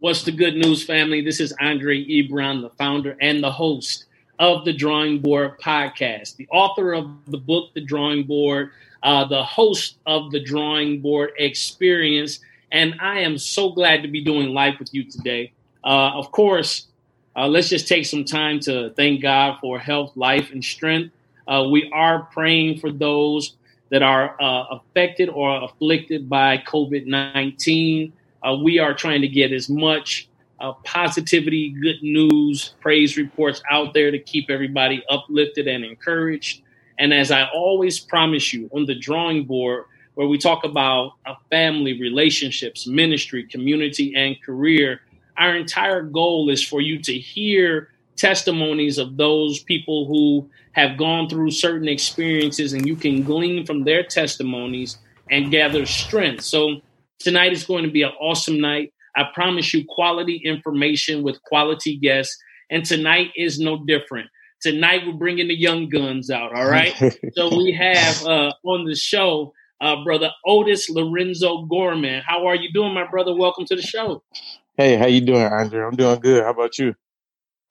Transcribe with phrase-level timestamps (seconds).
[0.00, 1.22] What's the good news, family?
[1.22, 4.04] This is Andre Ebron, the founder and the host
[4.42, 8.72] of the Drawing Board podcast, the author of the book, The Drawing Board,
[9.04, 12.40] uh, the host of the Drawing Board Experience.
[12.72, 15.52] And I am so glad to be doing life with you today.
[15.84, 16.88] Uh, of course,
[17.36, 21.14] uh, let's just take some time to thank God for health, life, and strength.
[21.46, 23.54] Uh, we are praying for those
[23.90, 28.12] that are uh, affected or afflicted by COVID 19.
[28.42, 30.26] Uh, we are trying to get as much
[30.62, 36.62] uh, positivity, good news, praise reports out there to keep everybody uplifted and encouraged.
[36.98, 41.34] And as I always promise you on the drawing board, where we talk about a
[41.50, 45.00] family, relationships, ministry, community, and career,
[45.36, 51.28] our entire goal is for you to hear testimonies of those people who have gone
[51.28, 54.98] through certain experiences and you can glean from their testimonies
[55.30, 56.44] and gather strength.
[56.44, 56.82] So
[57.18, 58.92] tonight is going to be an awesome night.
[59.16, 62.36] I promise you quality information with quality guests.
[62.70, 64.28] And tonight is no different.
[64.60, 66.54] Tonight we're bringing the young guns out.
[66.54, 66.94] All right.
[67.32, 69.52] so we have uh, on the show
[69.82, 72.22] uh, brother Otis Lorenzo Gorman.
[72.24, 73.34] How are you doing, my brother?
[73.34, 74.22] Welcome to the show.
[74.76, 75.82] Hey, how you doing, Andre?
[75.82, 76.44] I'm doing good.
[76.44, 76.94] How about you?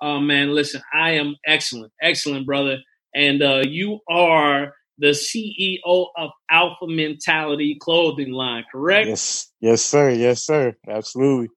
[0.02, 2.78] Oh man, listen, I am excellent, excellent, brother.
[3.16, 9.08] And uh, you are the CEO of Alpha Mentality Clothing Line, correct?
[9.08, 10.12] Yes, yes, sir.
[10.12, 10.76] Yes, sir.
[10.88, 11.50] Absolutely.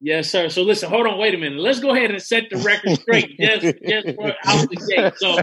[0.00, 0.48] Yes, sir.
[0.48, 1.58] So listen, hold on, wait a minute.
[1.58, 3.36] Let's go ahead and set the record straight.
[3.40, 4.08] just, just
[4.44, 5.12] out the gate.
[5.16, 5.38] So,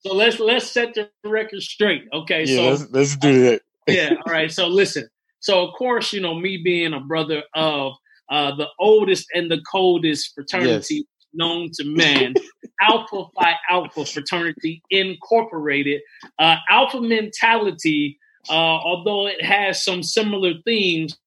[0.00, 2.04] so let's let's set the record straight.
[2.12, 2.44] Okay.
[2.44, 3.62] Yeah, so let's, let's do that.
[3.88, 4.14] yeah.
[4.26, 4.50] All right.
[4.50, 5.08] So listen.
[5.40, 7.94] So of course, you know, me being a brother of
[8.30, 11.04] uh, the oldest and the coldest fraternity yes.
[11.32, 12.34] Known to man,
[12.80, 16.00] Alpha Phi Alpha Fraternity Incorporated.
[16.38, 18.18] Uh, alpha mentality,
[18.48, 21.18] uh, although it has some similar themes,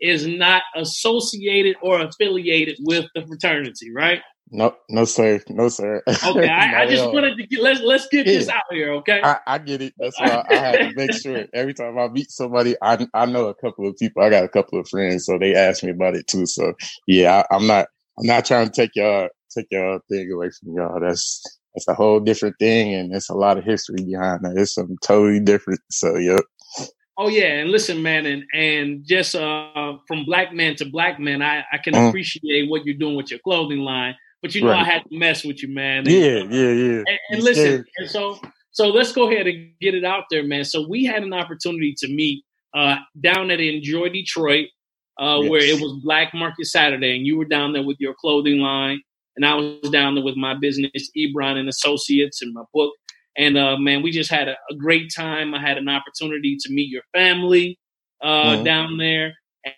[0.00, 4.20] is not associated or affiliated with the fraternity, right?
[4.54, 6.02] No, no, sir, no, sir.
[6.06, 8.32] Okay, I, I just wanted to get let's let's get yeah.
[8.34, 9.22] this out here, okay?
[9.24, 9.94] I, I, get it.
[9.96, 13.48] That's why I have to make sure every time I meet somebody, I I know
[13.48, 14.22] a couple of people.
[14.22, 16.44] I got a couple of friends, so they ask me about it too.
[16.44, 16.74] So
[17.06, 20.74] yeah, I, I'm not I'm not trying to take y'all take y'all thing away from
[20.74, 21.00] y'all.
[21.00, 21.42] That's
[21.74, 24.56] that's a whole different thing, and there's a lot of history behind that.
[24.56, 25.80] It's something totally different.
[25.90, 26.42] So yep.
[27.18, 31.42] Oh yeah, and listen, man, and and just uh, from black man to black man,
[31.42, 32.08] I I can mm.
[32.08, 34.80] appreciate what you're doing with your clothing line but you know, right.
[34.80, 35.98] I had to mess with you, man.
[35.98, 37.02] And, yeah, yeah, yeah.
[37.06, 38.40] And, and listen, and so
[38.72, 40.64] so let's go ahead and get it out there, man.
[40.64, 44.68] So we had an opportunity to meet uh, down at Enjoy Detroit,
[45.20, 45.50] uh, yes.
[45.50, 49.00] where it was Black Market Saturday, and you were down there with your clothing line,
[49.36, 52.92] and I was down there with my business, Ebron and Associates, and my book.
[53.36, 55.54] And uh, man, we just had a, a, great time.
[55.54, 57.78] I had an opportunity to meet your family
[58.22, 58.64] uh, mm-hmm.
[58.64, 59.34] down there,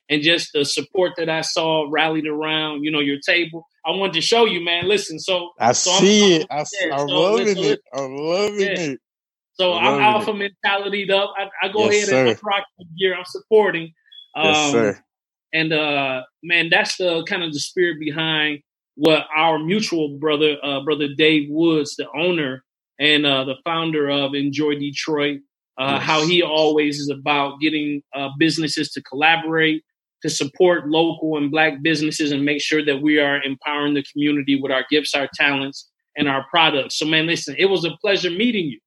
[0.08, 3.66] and just the support that I saw rallied around, you know, your table.
[3.86, 4.88] I wanted to show you, man.
[4.88, 6.46] Listen, so I so see I'm, it.
[6.50, 7.80] I, am so, loving it.
[7.92, 8.66] I'm loving yeah.
[8.66, 9.00] it.
[9.52, 11.32] So I'm, I'm alpha mentality up.
[11.38, 12.20] I, I go yes, ahead sir.
[12.20, 13.14] and I'm rocking gear.
[13.14, 13.92] I'm supporting.
[14.34, 14.98] Um, yes, sir.
[15.52, 18.63] And uh, man, that's the kind of the spirit behind
[18.96, 22.64] what our mutual brother, uh, brother Dave Woods, the owner
[22.98, 25.40] and uh, the founder of Enjoy Detroit,
[25.78, 29.82] uh, how he always is about getting uh, businesses to collaborate,
[30.22, 34.60] to support local and black businesses and make sure that we are empowering the community
[34.60, 36.98] with our gifts, our talents, and our products.
[36.98, 38.80] So, man, listen, it was a pleasure meeting you.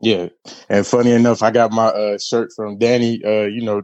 [0.00, 0.28] Yeah,
[0.68, 3.22] and funny enough, I got my uh, shirt from Danny.
[3.24, 3.82] Uh, you know,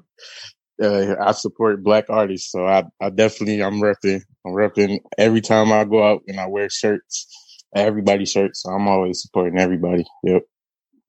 [0.82, 4.22] uh, I support black artists, so I, I definitely I'm repping.
[4.46, 7.26] I'm repping every time I go out and I wear shirts,
[7.74, 8.62] everybody's shirts.
[8.62, 10.04] So I'm always supporting everybody.
[10.22, 10.42] Yep.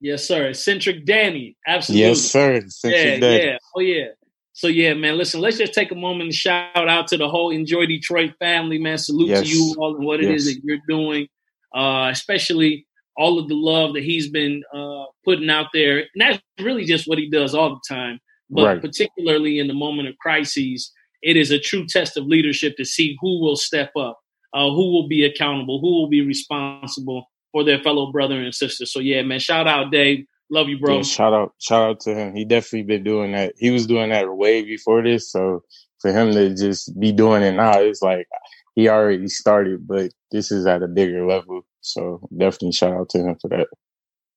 [0.02, 0.48] Yes, sir.
[0.48, 2.08] Eccentric Danny, absolutely.
[2.08, 2.54] Yes, sir.
[2.54, 3.46] Eccentric yeah, Danny.
[3.46, 3.58] yeah.
[3.76, 4.06] Oh, yeah.
[4.54, 5.18] So yeah, man.
[5.18, 8.78] Listen, let's just take a moment and shout out to the whole Enjoy Detroit family,
[8.78, 8.98] man.
[8.98, 9.44] Salute yes.
[9.44, 10.42] to you all and what it yes.
[10.42, 11.28] is that you're doing,
[11.74, 12.86] uh, especially
[13.16, 16.00] all of the love that he's been uh, putting out there.
[16.00, 18.20] And that's really just what he does all the time.
[18.50, 18.82] But right.
[18.82, 23.18] particularly in the moment of crises, it is a true test of leadership to see
[23.22, 24.20] who will step up,
[24.54, 28.86] uh, who will be accountable, who will be responsible for their fellow brother and sister.
[28.86, 29.40] So yeah, man.
[29.40, 30.26] Shout out Dave.
[30.52, 30.98] Love you, bro.
[30.98, 32.36] Yeah, shout out, shout out to him.
[32.36, 33.54] He definitely been doing that.
[33.58, 35.32] He was doing that way before this.
[35.32, 35.64] So
[36.00, 38.28] for him to just be doing it now, it's like
[38.76, 41.62] he already started, but this is at a bigger level.
[41.82, 43.68] So definitely shout out to him for that.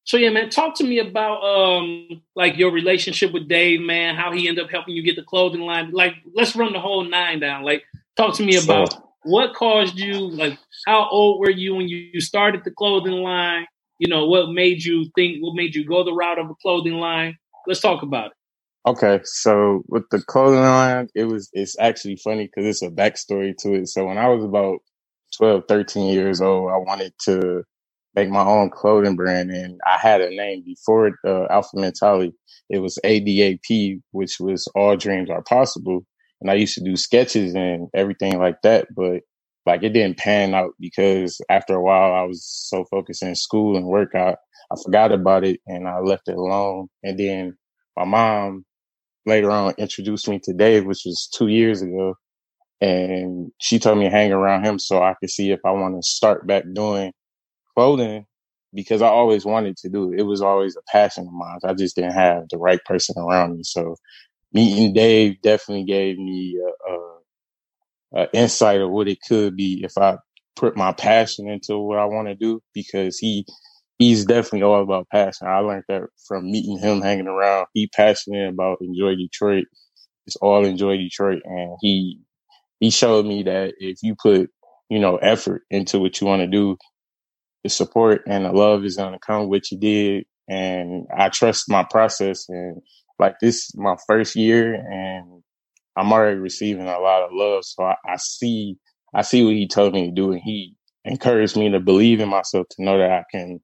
[0.04, 4.16] So yeah, man, talk to me about um like your relationship with Dave, man.
[4.16, 5.92] How he ended up helping you get the clothing line.
[5.92, 7.62] Like, let's run the whole nine down.
[7.62, 7.84] Like,
[8.16, 10.28] talk to me about so, what caused you.
[10.30, 13.66] Like, how old were you when you started the clothing line?
[13.98, 15.38] You know, what made you think?
[15.40, 17.36] What made you go the route of a clothing line?
[17.66, 18.32] Let's talk about it.
[18.84, 23.56] Okay, so with the clothing line, it was it's actually funny because it's a backstory
[23.58, 23.88] to it.
[23.88, 24.80] So when I was about
[25.36, 27.62] 12, 13 years old, I wanted to
[28.14, 29.50] make my own clothing brand.
[29.50, 32.34] And I had a name before uh, Alpha Mentality.
[32.68, 36.04] It was ADAP, which was All Dreams Are Possible.
[36.40, 38.88] And I used to do sketches and everything like that.
[38.94, 39.22] But
[39.64, 43.76] like it didn't pan out because after a while I was so focused in school
[43.76, 44.36] and work, I,
[44.70, 46.88] I forgot about it and I left it alone.
[47.02, 47.56] And then
[47.96, 48.64] my mom
[49.24, 52.14] later on introduced me to Dave, which was two years ago.
[52.80, 55.94] And she told me to hang around him so I could see if I want
[55.94, 57.12] to start back doing
[57.76, 58.26] clothing
[58.74, 60.20] because I always wanted to do it.
[60.20, 61.58] It was always a passion of mine.
[61.64, 63.62] I just didn't have the right person around me.
[63.64, 63.96] So
[64.54, 66.58] meeting Dave definitely gave me
[66.88, 67.36] a, a,
[68.24, 70.18] a insight of what it could be if I
[70.56, 73.46] put my passion into what I want to do because he
[73.98, 75.48] he's definitely all about passion.
[75.48, 77.66] I learned that from meeting him, hanging around.
[77.74, 79.66] He passionate about enjoy Detroit.
[80.26, 82.20] It's all enjoy Detroit, and he
[82.80, 84.50] he showed me that if you put
[84.90, 86.76] you know effort into what you want to do,
[87.64, 90.24] the support and the love is going to come with you did.
[90.48, 92.48] And I trust my process.
[92.48, 92.82] And
[93.18, 95.42] like this is my first year and
[95.96, 97.64] I'm already receiving a lot of love.
[97.64, 98.76] So I, I see,
[99.14, 100.32] I see what he told me to do.
[100.32, 100.74] And he
[101.04, 103.60] encouraged me to believe in myself to know that I can,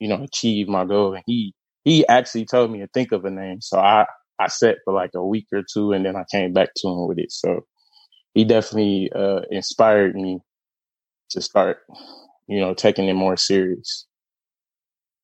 [0.00, 1.14] you know, achieve my goal.
[1.14, 1.54] And he,
[1.84, 3.60] he actually told me to think of a name.
[3.60, 4.06] So I,
[4.38, 7.08] I set for like a week or two and then I came back to him
[7.08, 7.32] with it.
[7.32, 7.62] So
[8.34, 10.40] he definitely, uh, inspired me
[11.30, 11.78] to start
[12.52, 14.06] you know, taking it more serious.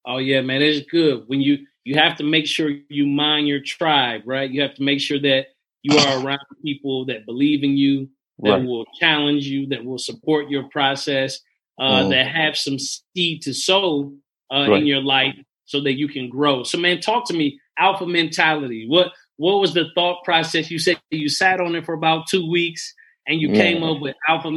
[0.07, 3.61] Oh yeah, man, it's good when you you have to make sure you mind your
[3.61, 4.51] tribe, right?
[4.51, 5.47] You have to make sure that
[5.83, 8.09] you are around people that believe in you,
[8.41, 8.65] that right.
[8.65, 11.41] will challenge you, that will support your process,
[11.79, 12.11] uh, mm.
[12.11, 14.13] that have some seed to sow
[14.53, 14.81] uh, right.
[14.81, 15.35] in your life
[15.67, 16.63] so that you can grow.
[16.63, 17.61] So, man, talk to me.
[17.79, 18.87] Alpha mentality.
[18.89, 20.71] What what was the thought process?
[20.71, 22.95] You said you sat on it for about two weeks
[23.27, 24.51] and you came up with alpha.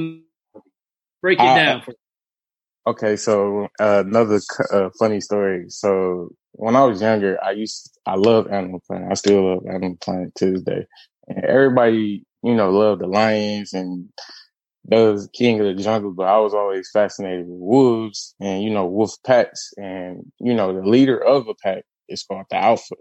[1.21, 1.94] Break it I, down for
[2.85, 4.39] Okay, so uh, another
[4.73, 5.65] uh, funny story.
[5.69, 9.07] So when I was younger, I used I love Animal Planet.
[9.09, 10.85] I still love Animal Planet to this day.
[11.27, 14.09] And everybody, you know, loved the lions and
[14.85, 18.87] those King of the Jungle, but I was always fascinated with wolves and you know
[18.87, 19.71] wolf packs.
[19.77, 22.95] And you know, the leader of a pack is called the alpha.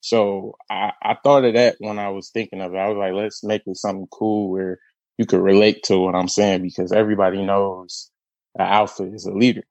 [0.00, 2.78] So I, I thought of that when I was thinking of it.
[2.78, 4.78] I was like, let's make it something cool where
[5.18, 8.10] you could relate to what I'm saying because everybody knows
[8.58, 9.64] an alpha is a leader.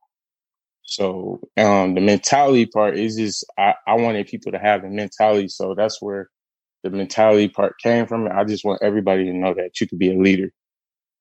[0.83, 5.49] So um, the mentality part is just I, I wanted people to have the mentality.
[5.49, 6.29] So that's where
[6.83, 8.29] the mentality part came from.
[8.31, 10.51] I just want everybody to know that you could be a leader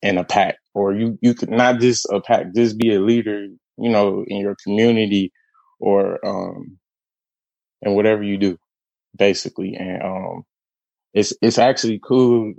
[0.02, 3.48] in a pack, or you you could not just a pack, just be a leader.
[3.78, 5.32] You know, in your community
[5.80, 6.78] or um,
[7.82, 8.58] and whatever you do,
[9.16, 9.74] basically.
[9.76, 10.44] And um,
[11.14, 12.54] it's it's actually cool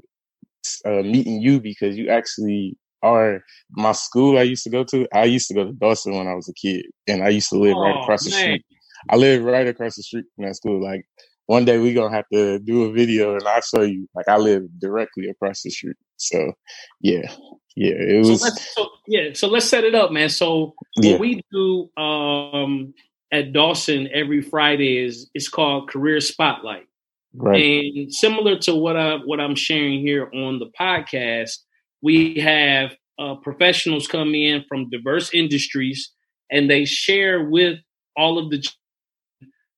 [0.85, 5.25] uh, meeting you because you actually or my school I used to go to, I
[5.25, 7.75] used to go to Dawson when I was a kid, and I used to live
[7.75, 8.65] oh, right across the street.
[9.09, 10.81] I live right across the street from that school.
[10.81, 11.05] Like
[11.47, 14.07] one day we gonna have to do a video, and I'll show you.
[14.15, 15.97] Like I live directly across the street.
[16.15, 16.53] So
[17.01, 17.29] yeah,
[17.75, 18.41] yeah, it was.
[18.41, 20.29] So, so yeah, so let's set it up, man.
[20.29, 21.17] So what yeah.
[21.17, 22.93] we do um,
[23.31, 26.87] at Dawson every Friday is it's called Career Spotlight.
[27.35, 27.83] Right.
[27.83, 31.57] And similar to what I what I'm sharing here on the podcast,
[32.03, 36.11] we have uh, professionals come in from diverse industries
[36.51, 37.79] and they share with
[38.15, 38.61] all of the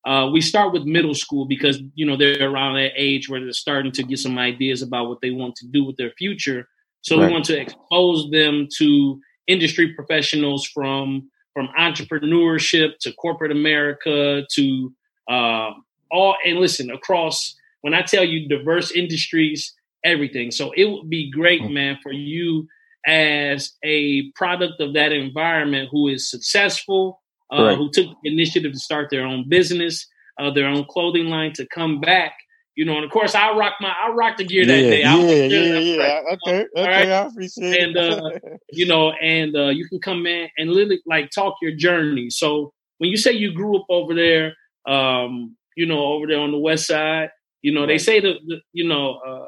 [0.04, 3.52] uh, we start with middle school because you know they're around that age where they're
[3.52, 6.68] starting to get some ideas about what they want to do with their future
[7.02, 7.26] so right.
[7.26, 14.92] we want to expose them to industry professionals from from entrepreneurship to corporate america to
[15.30, 15.70] uh,
[16.10, 19.74] all and listen across when i tell you diverse industries
[20.06, 20.50] everything.
[20.50, 21.72] So it would be great, mm.
[21.72, 22.66] man, for you
[23.06, 27.20] as a product of that environment who is successful,
[27.50, 30.06] uh, who took the initiative to start their own business,
[30.40, 32.32] uh, their own clothing line to come back.
[32.74, 35.04] You know, and of course, I rock my I rock the gear that yeah, day.
[35.04, 36.20] I yeah, yeah, yeah.
[36.32, 37.08] Okay, okay, right?
[37.08, 38.12] I appreciate and, it.
[38.12, 41.74] And uh, you know, and uh, you can come in and literally like talk your
[41.74, 42.28] journey.
[42.28, 44.52] So when you say you grew up over there,
[44.86, 47.30] um, you know, over there on the west side,
[47.62, 47.88] you know, right.
[47.88, 49.46] they say that, the, you know, uh,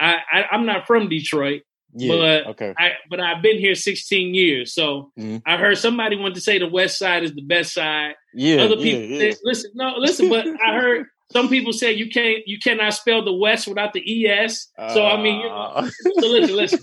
[0.00, 1.62] I, I am not from Detroit,
[1.94, 2.74] Yeah, but okay.
[2.78, 5.38] I but I've been here 16 years, so mm-hmm.
[5.46, 8.14] I heard somebody want to say the West Side is the best side.
[8.34, 9.30] Yeah, other people yeah, yeah.
[9.32, 13.24] Say, listen, no, listen, but I heard some people say you can't you cannot spell
[13.24, 14.68] the West without the es.
[14.94, 15.90] So I mean, you know, uh.
[16.20, 16.80] so listen, listen.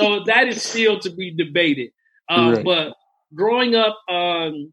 [0.00, 1.90] So that is still to be debated.
[2.28, 2.64] Uh, right.
[2.64, 2.94] But
[3.34, 4.72] growing up, um,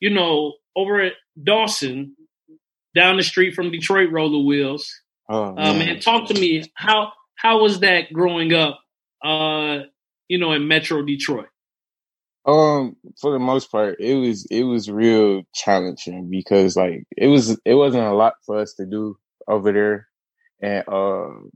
[0.00, 2.14] you know, over at Dawson,
[2.94, 4.92] down the street from Detroit Roller Wheels.
[5.28, 6.64] Oh, uh, man, talk to me.
[6.74, 8.80] How how was that growing up?
[9.22, 9.80] Uh,
[10.28, 11.48] you know, in Metro Detroit.
[12.46, 17.58] Um, for the most part, it was it was real challenging because like it was
[17.64, 19.16] it wasn't a lot for us to do
[19.46, 20.08] over there,
[20.62, 21.50] and um,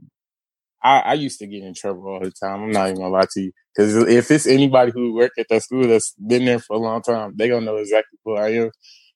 [0.83, 2.63] I, I used to get in trouble all the time.
[2.63, 5.63] I'm not even gonna lie to you because if it's anybody who worked at that
[5.63, 8.71] school that's been there for a long time, they gonna know exactly who I am,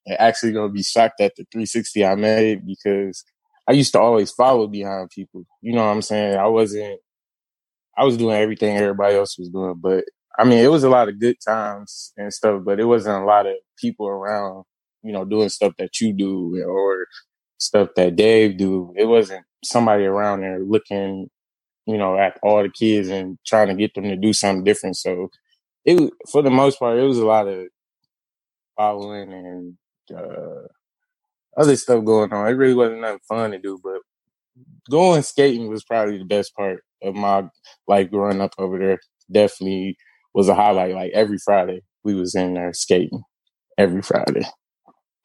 [0.07, 3.23] and actually gonna be shocked at the 360 I made because
[3.67, 5.45] I used to always follow behind people.
[5.61, 6.37] You know what I'm saying?
[6.37, 6.99] I wasn't.
[7.97, 10.05] I was doing everything everybody else was doing, but
[10.37, 13.25] I mean, it was a lot of good times and stuff, but it wasn't a
[13.25, 14.65] lot of people around,
[15.03, 17.07] you know, doing stuff that you do or
[17.57, 18.93] stuff that Dave do.
[18.95, 21.29] It wasn't somebody around there looking,
[21.87, 24.97] you know, at all the kids and trying to get them to do something different.
[24.97, 25.29] So
[25.85, 27.67] it, for the most part, it was a lot of
[28.77, 29.77] following and,
[30.15, 30.67] uh,
[31.57, 32.47] other stuff going on.
[32.47, 34.01] It really wasn't nothing fun to do, but
[34.89, 37.49] going skating was probably the best part of my
[37.87, 38.99] life growing up over there.
[39.31, 39.97] Definitely
[40.33, 40.93] was a highlight.
[40.95, 43.23] Like every Friday, we was in there skating
[43.77, 44.43] every Friday.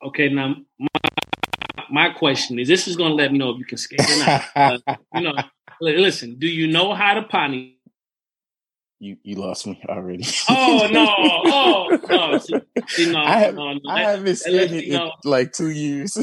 [0.04, 3.64] Okay, now my, my question is: This is going to let me know if you
[3.64, 4.44] can skate or not.
[4.56, 5.34] uh, you know,
[5.80, 6.38] listen.
[6.38, 7.78] Do you know how to potty?
[9.02, 10.24] You you lost me already.
[10.48, 11.08] oh no!
[11.44, 12.38] Oh no!
[12.86, 13.80] See, no, I, have, no, no.
[13.88, 16.20] I haven't skated in like two years, so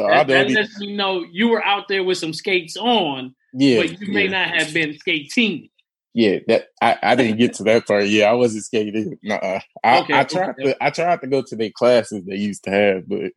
[0.00, 0.28] that, I don't.
[0.28, 4.12] That lets me know you were out there with some skates on, yeah, but you
[4.12, 5.70] may not have been skating
[6.14, 8.06] yeah, that I, I didn't get to that part.
[8.06, 9.18] Yeah, I wasn't skating.
[9.22, 9.60] Nuh-uh.
[9.82, 10.64] I, okay, I tried okay.
[10.64, 13.32] to I tried to go to the classes they used to have, but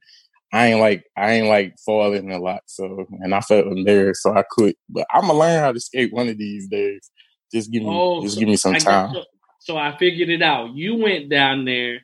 [0.51, 2.61] I ain't like I ain't like falling a lot.
[2.65, 4.77] So and I felt embarrassed, so I quit.
[4.89, 7.11] But I'm gonna learn how to skate one of these days.
[7.53, 9.13] Just give me oh, just so give me some time.
[9.13, 9.23] So,
[9.59, 10.75] so I figured it out.
[10.75, 11.99] You went down there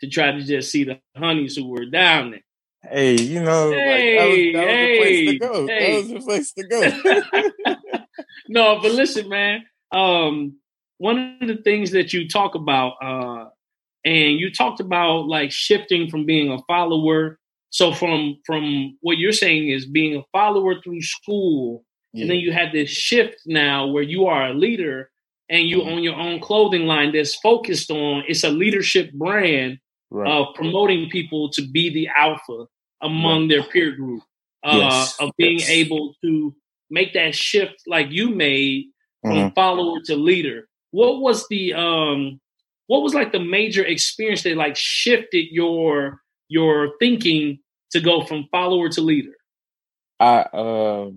[0.00, 2.40] to try to just see the honeys who were down there.
[2.82, 6.86] Hey, you know, hey, like, that was, that hey, was the place to go.
[6.86, 6.92] Hey.
[6.98, 8.00] That was the place to go.
[8.48, 10.56] no, but listen, man um,
[10.98, 13.48] one of the things that you talk about, uh,
[14.04, 17.38] and you talked about like shifting from being a follower.
[17.70, 22.22] So from from what you're saying is being a follower through school, yeah.
[22.22, 25.10] and then you had this shift now where you are a leader
[25.48, 25.90] and you mm-hmm.
[25.90, 29.78] own your own clothing line that's focused on it's a leadership brand
[30.10, 30.30] right.
[30.30, 32.66] of promoting people to be the alpha
[33.02, 33.48] among right.
[33.50, 34.22] their peer group,
[34.64, 35.16] uh, yes.
[35.20, 35.68] of being yes.
[35.68, 36.54] able to
[36.90, 38.86] make that shift like you made
[39.22, 39.54] from mm-hmm.
[39.54, 40.68] follower to leader.
[40.90, 42.40] What was the um
[42.86, 47.58] what was like the major experience that like shifted your your thinking
[47.90, 49.34] to go from follower to leader?
[50.20, 51.10] I uh,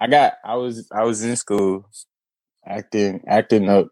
[0.00, 1.86] I got I was I was in school
[2.66, 3.88] acting acting up,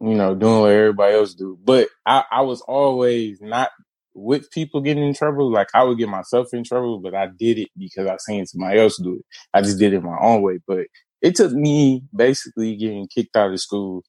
[0.00, 1.58] you know, doing what everybody else do.
[1.62, 3.70] But I, I was always not
[4.14, 5.50] with people getting in trouble.
[5.50, 8.80] Like I would get myself in trouble, but I did it because I seen somebody
[8.80, 9.24] else do it.
[9.54, 10.58] I just did it my own way.
[10.66, 10.86] But
[11.22, 14.02] it took me basically getting kicked out of school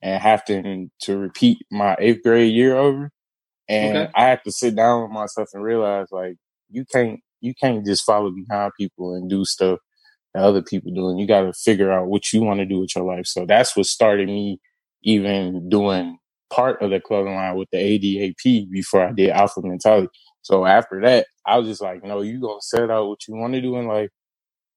[0.00, 3.10] and having to repeat my eighth grade year over.
[3.68, 4.12] And okay.
[4.14, 6.36] I had to sit down with myself and realize like
[6.70, 9.78] you can't you can't just follow behind people and do stuff
[10.34, 11.08] other people do.
[11.08, 13.26] And you gotta figure out what you want to do with your life.
[13.26, 14.60] So that's what started me
[15.02, 16.18] even doing
[16.50, 20.08] part of the clothing line with the ADAP before I did Alpha Mentality.
[20.42, 23.54] So after that, I was just like, no, you gonna set out what you want
[23.54, 24.10] to do in life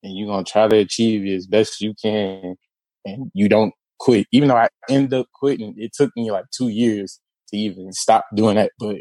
[0.04, 2.56] and you're gonna try to achieve it as best you can
[3.06, 4.28] and you don't quit.
[4.32, 7.20] Even though I end up quitting, it took me like two years
[7.50, 8.72] to even stop doing that.
[8.80, 8.98] But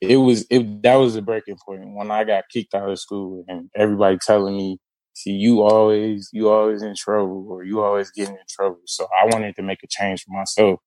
[0.00, 3.44] it was it that was a breaking point when I got kicked out of school
[3.48, 4.78] and everybody telling me,
[5.16, 8.80] see, you always you always in trouble or you always getting in trouble.
[8.84, 10.80] So I wanted to make a change for myself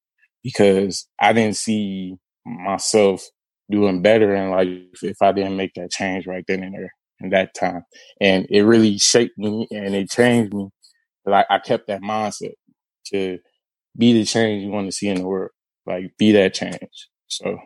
[0.44, 3.24] because I didn't see myself
[3.72, 7.30] doing better in life if I didn't make that change right then and there in
[7.32, 7.84] that time.
[8.22, 10.70] And it really shaped me and it changed me.
[11.26, 12.54] Like I kept that mindset
[13.08, 13.40] to
[13.98, 15.52] be the change you want to see in the world.
[15.86, 17.10] Like be that change.
[17.28, 17.58] So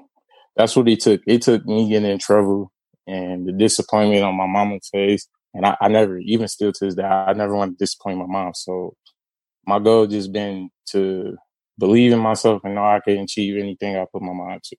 [0.56, 1.22] that's what it took.
[1.28, 2.72] It took me getting in trouble
[3.06, 5.28] and the disappointment on my mama's face.
[5.54, 8.26] And I, I never, even still to this day, I never want to disappoint my
[8.26, 8.54] mom.
[8.54, 8.96] So
[9.66, 11.38] my goal just been to
[11.78, 14.78] believe in myself and know I can achieve anything I put my mind to.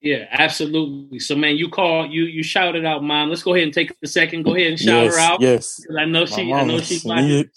[0.00, 1.18] Yeah, absolutely.
[1.18, 3.30] So, man, you call you you shouted out, mom.
[3.30, 4.44] Let's go ahead and take a second.
[4.44, 5.40] Go ahead and shout yes, her out.
[5.40, 6.52] Yes, I know she.
[6.52, 7.48] I know she's Sneeda,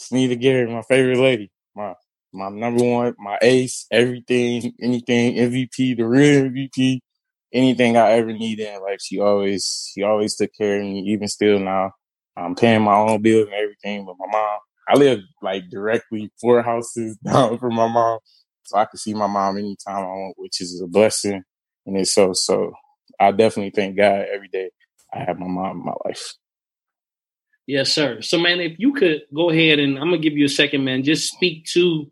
[0.00, 1.94] Sneeda Gary, my favorite lady, my
[2.32, 7.00] my number one, my ace, everything, anything, MVP, the real MVP,
[7.52, 9.00] anything I ever needed in life.
[9.00, 11.00] She always she always took care of me.
[11.00, 11.92] Even still now,
[12.36, 14.06] I'm paying my own bills and everything.
[14.06, 18.18] But my mom, I live like directly four houses down from my mom,
[18.64, 21.42] so I can see my mom anytime I want, which is a blessing.
[21.86, 22.72] And it's so so.
[23.20, 24.70] I definitely thank God every day
[25.12, 26.34] I have my mom in my life.
[27.66, 28.22] Yes, sir.
[28.22, 31.02] So, man, if you could go ahead and I'm gonna give you a second, man.
[31.02, 32.10] Just speak to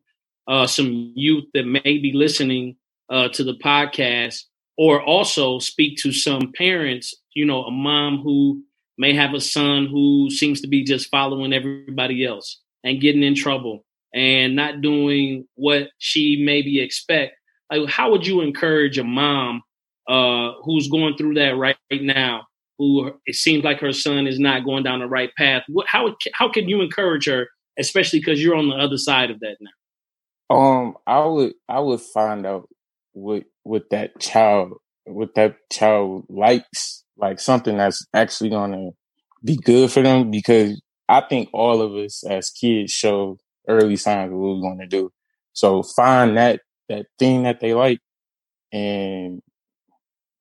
[0.48, 2.76] uh, some youth that may be listening
[3.08, 4.42] uh, to the podcast,
[4.76, 7.14] or also speak to some parents.
[7.34, 8.62] You know, a mom who
[8.98, 13.34] may have a son who seems to be just following everybody else and getting in
[13.34, 17.34] trouble and not doing what she maybe expect.
[17.70, 19.62] Like, how would you encourage a mom
[20.08, 22.46] uh, who's going through that right, right now
[22.78, 25.62] who it seems like her son is not going down the right path.
[25.68, 29.40] What, how how can you encourage her, especially because you're on the other side of
[29.40, 30.56] that now?
[30.56, 32.68] Um, I would I would find out
[33.16, 34.74] what what that child
[35.06, 38.90] what that child likes, like something that's actually gonna
[39.42, 40.30] be good for them.
[40.30, 44.86] Because I think all of us as kids show early signs of what we're to
[44.86, 45.10] do.
[45.54, 48.00] So find that that thing that they like
[48.72, 49.40] and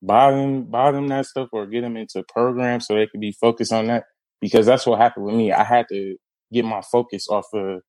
[0.02, 3.32] buy them buy them that stuff or get them into programs so they can be
[3.32, 4.04] focused on that
[4.40, 5.50] because that's what happened with me.
[5.50, 6.16] I had to
[6.52, 7.80] get my focus off of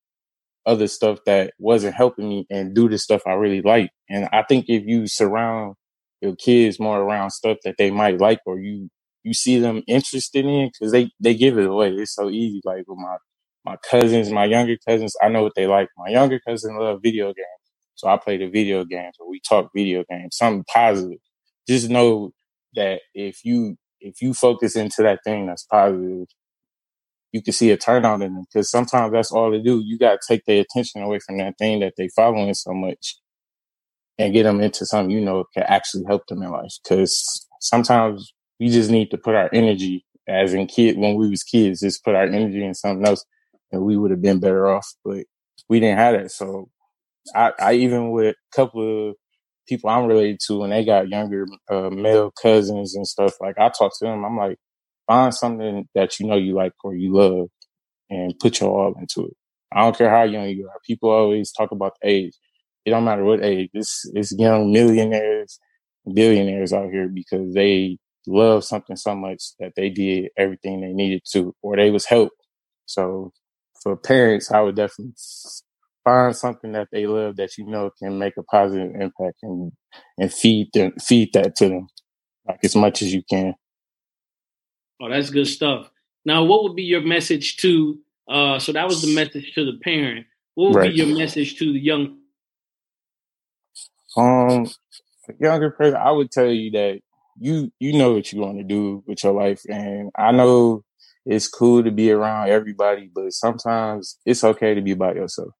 [0.66, 3.90] other stuff that wasn't helping me and do the stuff I really like.
[4.10, 5.76] And I think if you surround
[6.20, 8.90] your kids more around stuff that they might like or you
[9.24, 11.90] you see them interested in because they they give it away.
[11.92, 12.60] It's so easy.
[12.64, 13.16] Like with my
[13.64, 15.88] my cousins, my younger cousins, I know what they like.
[15.98, 19.70] My younger cousin love video games, so I play the video games or we talk
[19.74, 21.18] video games, something positive
[21.68, 22.32] just know
[22.74, 26.26] that if you if you focus into that thing that's positive,
[27.32, 28.44] you can see a turn on in them.
[28.52, 29.82] Because sometimes that's all they do.
[29.84, 33.16] You got to take their attention away from that thing that they following so much,
[34.18, 36.72] and get them into something you know can actually help them in life.
[36.84, 41.42] Because sometimes we just need to put our energy, as in kid when we was
[41.42, 43.24] kids, just put our energy in something else,
[43.72, 44.88] and we would have been better off.
[45.04, 45.24] But
[45.68, 46.68] we didn't have that, so
[47.34, 49.16] I, I even with a couple of
[49.68, 53.70] people I'm related to and they got younger uh, male cousins and stuff, like I
[53.70, 54.58] talk to them, I'm like,
[55.08, 57.48] find something that you know you like or you love
[58.10, 59.36] and put your all into it.
[59.72, 60.80] I don't care how young you are.
[60.86, 62.34] People always talk about age.
[62.86, 63.70] It don't matter what age.
[63.74, 65.58] This is young millionaires,
[66.12, 71.22] billionaires out here because they love something so much that they did everything they needed
[71.32, 72.36] to, or they was helped.
[72.86, 73.32] So
[73.82, 75.14] for parents, I would definitely
[76.04, 79.72] find something that they love that you know can make a positive impact and
[80.18, 81.88] and feed them feed that to them
[82.48, 83.54] like as much as you can.
[85.00, 85.90] Oh, that's good stuff.
[86.24, 87.98] Now, what would be your message to?
[88.28, 90.26] Uh, so that was the message to the parent.
[90.54, 90.90] What would right.
[90.90, 92.18] be your message to the young?
[94.16, 94.66] Um,
[95.38, 97.00] younger person, I would tell you that
[97.38, 100.84] you you know what you want to do with your life, and I know
[101.24, 105.50] it's cool to be around everybody, but sometimes it's okay to be by yourself.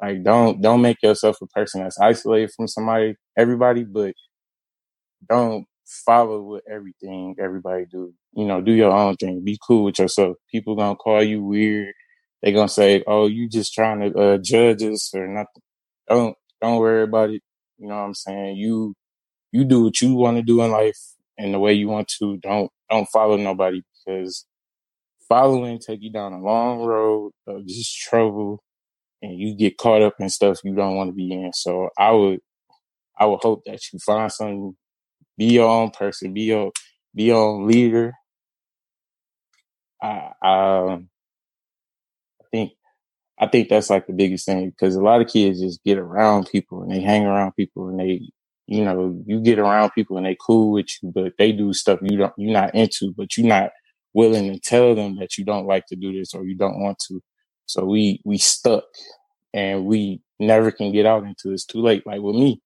[0.00, 4.14] Like don't don't make yourself a person that's isolated from somebody, everybody, but
[5.28, 8.12] don't follow with everything everybody do.
[8.34, 9.44] You know, do your own thing.
[9.44, 10.36] Be cool with yourself.
[10.50, 11.94] People gonna call you weird.
[12.42, 15.62] They gonna say, "Oh, you just trying to uh, judge us or nothing."
[16.08, 17.42] Don't don't worry about it.
[17.78, 18.56] You know what I'm saying?
[18.56, 18.94] You
[19.52, 20.98] you do what you want to do in life
[21.38, 22.38] and the way you want to.
[22.38, 24.46] Don't don't follow nobody because
[25.28, 28.62] following take you down a long road of just trouble
[29.22, 31.52] and you get caught up in stuff you don't want to be in.
[31.52, 32.40] So I would,
[33.18, 34.76] I would hope that you find something,
[35.38, 36.72] be your own person, be your,
[37.14, 38.14] be your own leader.
[40.02, 41.10] I, um,
[42.42, 42.72] I think,
[43.38, 46.48] I think that's like the biggest thing because a lot of kids just get around
[46.52, 48.22] people and they hang around people and they,
[48.68, 52.00] you know, you get around people and they cool with you, but they do stuff
[52.02, 53.70] you don't, you're not into, but you're not
[54.14, 56.98] willing to tell them that you don't like to do this or you don't want
[57.08, 57.20] to.
[57.66, 58.84] So we we stuck
[59.52, 62.06] and we never can get out until it's too late.
[62.06, 62.60] Like with me,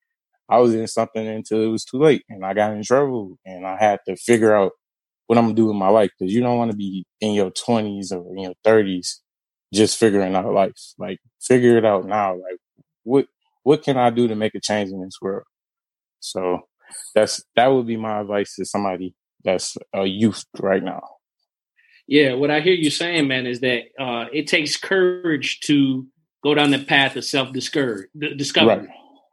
[0.50, 3.66] I was in something until it was too late and I got in trouble and
[3.66, 4.72] I had to figure out
[5.26, 7.50] what I'm gonna do with my life because you don't want to be in your
[7.52, 9.20] 20s or in your 30s
[9.72, 10.74] just figuring out life.
[10.98, 12.32] Like figure it out now.
[12.32, 12.58] Like
[13.04, 13.26] what
[13.62, 15.44] what can I do to make a change in this world?
[16.18, 16.60] So
[17.14, 21.02] that's that would be my advice to somebody that's a youth right now.
[22.06, 26.06] Yeah, what I hear you saying, man, is that uh, it takes courage to
[26.42, 28.06] go down the path of self discovery.
[28.78, 28.88] Right.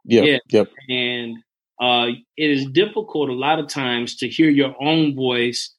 [0.08, 0.38] Yep, yeah.
[0.60, 0.68] Yep.
[0.88, 1.36] And
[1.80, 5.74] uh, it is difficult a lot of times to hear your own voice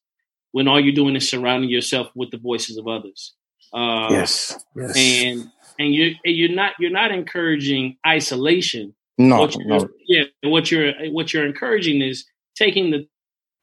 [0.52, 3.36] when all you're doing is surrounding yourself with the voices of others.
[3.74, 4.58] Uh, yes.
[4.76, 4.98] yes.
[4.98, 8.96] And and you you're not you're not encouraging isolation.
[9.18, 9.88] No, what no.
[10.08, 10.24] yeah.
[10.44, 13.06] What you're what you're encouraging is taking the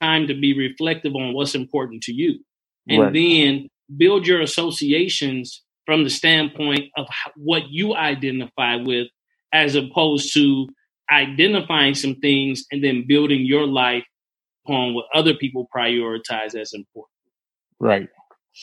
[0.01, 2.39] time to be reflective on what's important to you,
[2.87, 3.13] and Right.
[3.13, 9.07] then build your associations from the standpoint of what you identify with,
[9.53, 10.67] as opposed to
[11.11, 14.03] identifying some things and then building your life
[14.65, 17.11] upon what other people prioritize as important.
[17.79, 18.09] Right.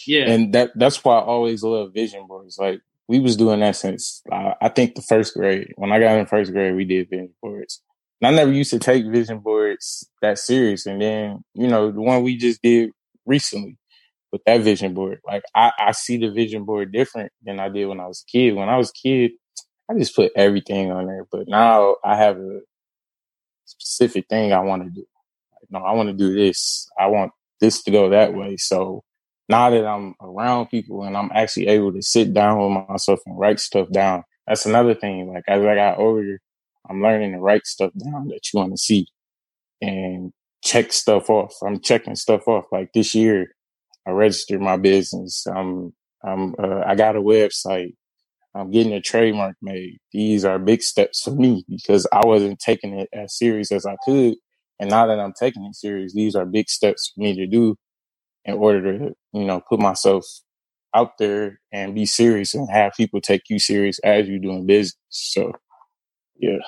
[0.07, 2.59] Yeah, and that that's why I always love vision boards.
[2.59, 5.73] Like we was doing that since uh, I think the first grade.
[5.77, 7.81] When I got in first grade, we did vision boards.
[8.21, 10.87] And I never used to take vision boards that serious.
[10.87, 12.91] And then you know the one we just did
[13.25, 13.79] recently
[14.33, 17.87] with that vision board, like I, I see the vision board different than I did
[17.87, 18.57] when I was a kid.
[18.57, 19.31] When I was a kid,
[19.91, 21.27] I just put everything on there.
[21.31, 22.61] But now I have a
[23.65, 25.07] specific thing I want to do.
[25.53, 26.89] Like, no, I want to do this.
[26.99, 28.57] I want this to go that way.
[28.57, 29.05] So
[29.49, 33.39] now that I'm around people and I'm actually able to sit down with myself and
[33.39, 35.33] write stuff down, that's another thing.
[35.33, 36.41] Like as I got older,
[36.89, 39.07] I'm learning to write stuff down that you want to see
[39.81, 41.55] and check stuff off.
[41.63, 42.65] I'm checking stuff off.
[42.73, 43.55] Like this year,
[44.07, 45.47] I registered my business.
[45.47, 45.93] I'm,
[46.23, 47.95] I'm, uh, I got a website.
[48.55, 49.99] I'm getting a trademark made.
[50.13, 53.97] These are big steps for me because I wasn't taking it as serious as I
[54.05, 54.35] could.
[54.79, 57.77] And now that I'm taking it serious, these are big steps for me to do
[58.45, 60.25] in order to, you know, put myself
[60.95, 64.97] out there and be serious and have people take you serious as you're doing business.
[65.09, 65.53] So,
[66.37, 66.59] yeah.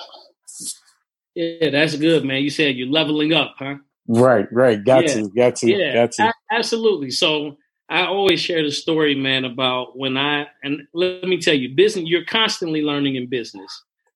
[1.35, 2.41] yeah, that's good, man.
[2.41, 3.75] You said you're leveling up, huh?
[4.07, 4.83] Right, right.
[4.83, 5.13] Got Yeah.
[5.13, 6.23] to, got to, yeah, got to.
[6.23, 7.11] a- absolutely.
[7.11, 7.57] So
[7.89, 12.05] I always share the story, man, about when I and let me tell you, business.
[12.07, 13.71] You're constantly learning in business.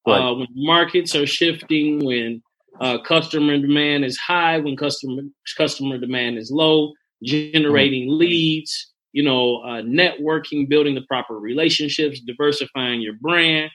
[0.06, 0.20] Right.
[0.20, 2.42] Uh, when markets are shifting, when
[2.80, 5.22] uh, customer demand is high, when customer
[5.58, 6.92] customer demand is low,
[7.24, 13.72] generating leads, you know, uh, networking, building the proper relationships, diversifying your brand,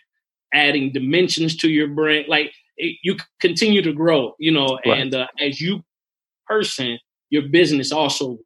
[0.53, 2.27] adding dimensions to your brand.
[2.29, 5.01] Like it, you continue to grow, you know, Right.
[5.01, 5.83] and uh, as you
[6.47, 6.99] person,
[7.31, 8.39] your business also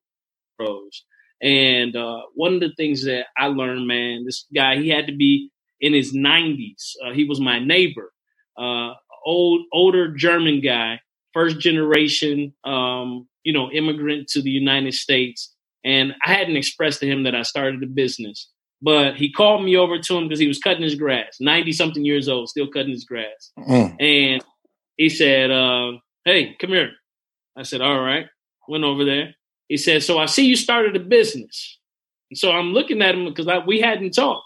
[0.59, 1.05] grows.
[1.42, 5.16] And uh, one of the things that I learned, man, this guy, he had to
[5.16, 5.50] be
[5.81, 6.92] in his 90s.
[7.05, 8.12] Uh, he was my neighbor,
[8.59, 8.92] uh,
[9.24, 11.00] old, older German guy,
[11.33, 15.55] first generation, um, you know, immigrant to the United States.
[15.83, 18.50] And I hadn't expressed to him that I started a business,
[18.83, 22.05] but he called me over to him because he was cutting his grass, 90 something
[22.05, 23.50] years old, still cutting his grass.
[23.59, 24.44] Mm, And
[24.98, 25.92] he said, uh,
[26.26, 26.90] Hey, come here.
[27.57, 28.26] I said, All right.
[28.68, 29.35] Went over there.
[29.71, 31.79] He said, So I see you started a business.
[32.29, 34.45] And so I'm looking at him because we hadn't talked.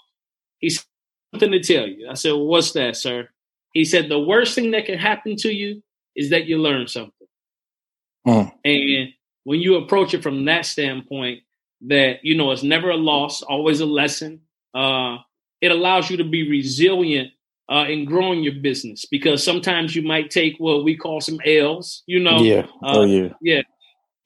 [0.58, 0.84] He said,
[1.32, 2.08] Something to tell you.
[2.10, 3.28] I said, well, What's that, sir?
[3.72, 5.82] He said, The worst thing that can happen to you
[6.14, 7.26] is that you learn something.
[8.26, 9.08] mm, And
[9.44, 11.40] when you approach it from that standpoint,
[11.86, 14.42] that you know it's never a loss, always a lesson.
[14.74, 15.16] Uh,
[15.62, 17.30] it allows you to be resilient
[17.70, 22.02] uh, in growing your business because sometimes you might take what we call some L's,
[22.06, 22.66] you know, yeah.
[22.82, 23.28] uh, oh, yeah.
[23.40, 23.62] yeah,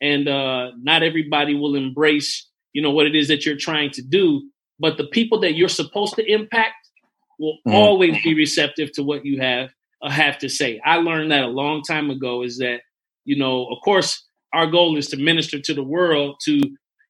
[0.01, 4.03] and uh, not everybody will embrace you know what it is that you're trying to
[4.03, 4.49] do.
[4.79, 6.75] But the people that you're supposed to impact
[7.39, 7.75] will Mhm.
[7.75, 9.71] always be receptive to what you have
[10.03, 10.81] uh, have to say.
[10.85, 12.43] I learned that a long time ago.
[12.43, 12.83] Is that
[13.25, 16.61] you know, of course, our goal is to minister to the world to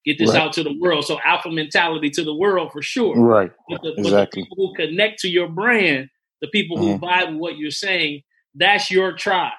[0.05, 0.41] get this Right.
[0.43, 1.05] out to the world.
[1.05, 3.17] So alpha mentality to the world for sure.
[3.17, 3.53] Right.
[3.69, 6.09] But the, but the people who connect to your brand,
[6.41, 7.01] the people who Mhm.
[7.01, 8.23] vibe with what you're saying,
[8.55, 9.53] that's your tribe.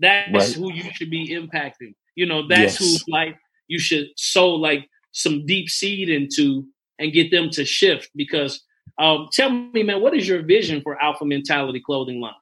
[0.00, 0.52] That's Right.
[0.56, 1.94] who you should be impacting.
[2.16, 3.04] You know, that's Yes.
[3.06, 3.36] who like
[3.68, 6.66] you should sow like some deep seed into
[6.98, 8.10] and get them to shift.
[8.16, 8.62] Because
[8.98, 12.32] um, tell me, man, what is your vision for Alpha Mentality Clothing Line?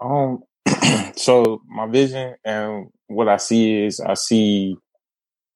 [0.00, 0.42] Um,
[1.16, 4.76] so my vision and what I see is I see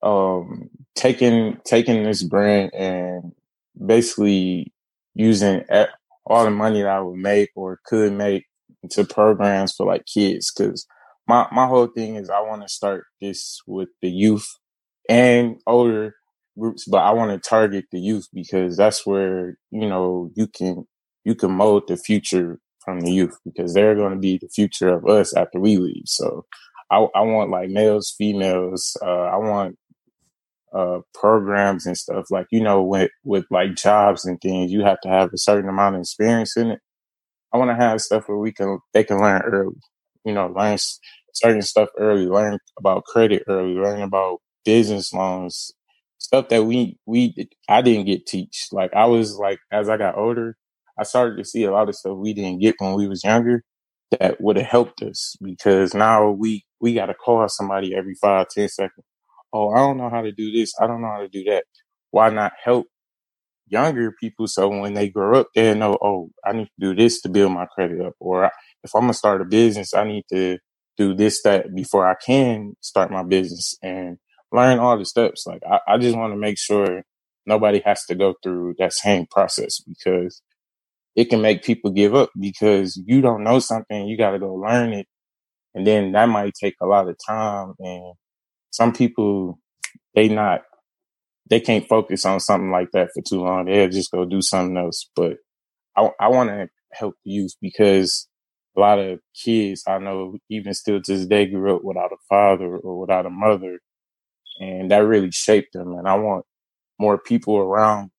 [0.02, 3.32] um taking taking this brand and
[3.84, 4.72] basically
[5.14, 5.62] using
[6.24, 8.46] all the money that I would make or could make
[8.82, 10.86] into programs for like kids because
[11.30, 14.48] my my whole thing is I want to start this with the youth
[15.08, 16.14] and older
[16.58, 20.86] groups, but I want to target the youth because that's where you know you can
[21.24, 24.90] you can mold the future from the youth because they're going to be the future
[24.90, 26.04] of us after we leave.
[26.06, 26.46] So
[26.90, 28.96] I, I want like males, females.
[29.02, 29.76] Uh, I want
[30.74, 34.72] uh, programs and stuff like you know with with like jobs and things.
[34.72, 36.80] You have to have a certain amount of experience in it.
[37.52, 39.76] I want to have stuff where we can they can learn early.
[40.24, 40.78] You know, learn
[41.34, 42.26] certain stuff early.
[42.26, 43.74] Learn about credit early.
[43.74, 45.72] Learn about business loans.
[46.18, 47.34] Stuff that we we
[47.68, 48.68] I didn't get teach.
[48.72, 50.56] Like I was like as I got older,
[50.98, 53.64] I started to see a lot of stuff we didn't get when we was younger
[54.18, 58.48] that would have helped us because now we we got to call somebody every five
[58.48, 59.06] ten seconds.
[59.52, 60.74] Oh, I don't know how to do this.
[60.80, 61.64] I don't know how to do that.
[62.10, 62.86] Why not help
[63.68, 67.20] younger people so when they grow up, they know, oh, I need to do this
[67.22, 68.50] to build my credit up, or
[68.84, 70.58] if I'm gonna start a business, I need to
[71.00, 74.18] do this that before I can start my business and
[74.52, 75.46] learn all the steps.
[75.46, 77.04] Like I, I just want to make sure
[77.46, 80.42] nobody has to go through that same process because
[81.16, 84.54] it can make people give up because you don't know something, you got to go
[84.54, 85.06] learn it.
[85.74, 87.74] And then that might take a lot of time.
[87.80, 88.14] And
[88.70, 89.58] some people,
[90.14, 90.62] they not,
[91.50, 93.66] they can't focus on something like that for too long.
[93.66, 95.08] They'll just go do something else.
[95.16, 95.38] But
[95.96, 98.28] I, I want to help youth because
[98.76, 102.16] a lot of kids I know, even still to this day, grew up without a
[102.28, 103.80] father or without a mother.
[104.60, 105.94] And that really shaped them.
[105.94, 106.44] And I want
[106.98, 108.10] more people around,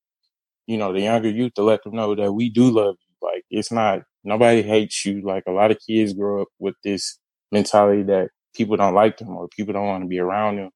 [0.67, 3.27] you know, the younger youth to let them know that we do love you.
[3.27, 5.21] Like it's not nobody hates you.
[5.21, 7.19] Like a lot of kids grow up with this
[7.51, 10.69] mentality that people don't like them or people don't want to be around them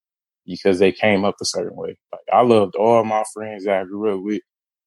[0.46, 1.98] because they came up a certain way.
[2.12, 4.42] Like I loved all my friends that I grew up with.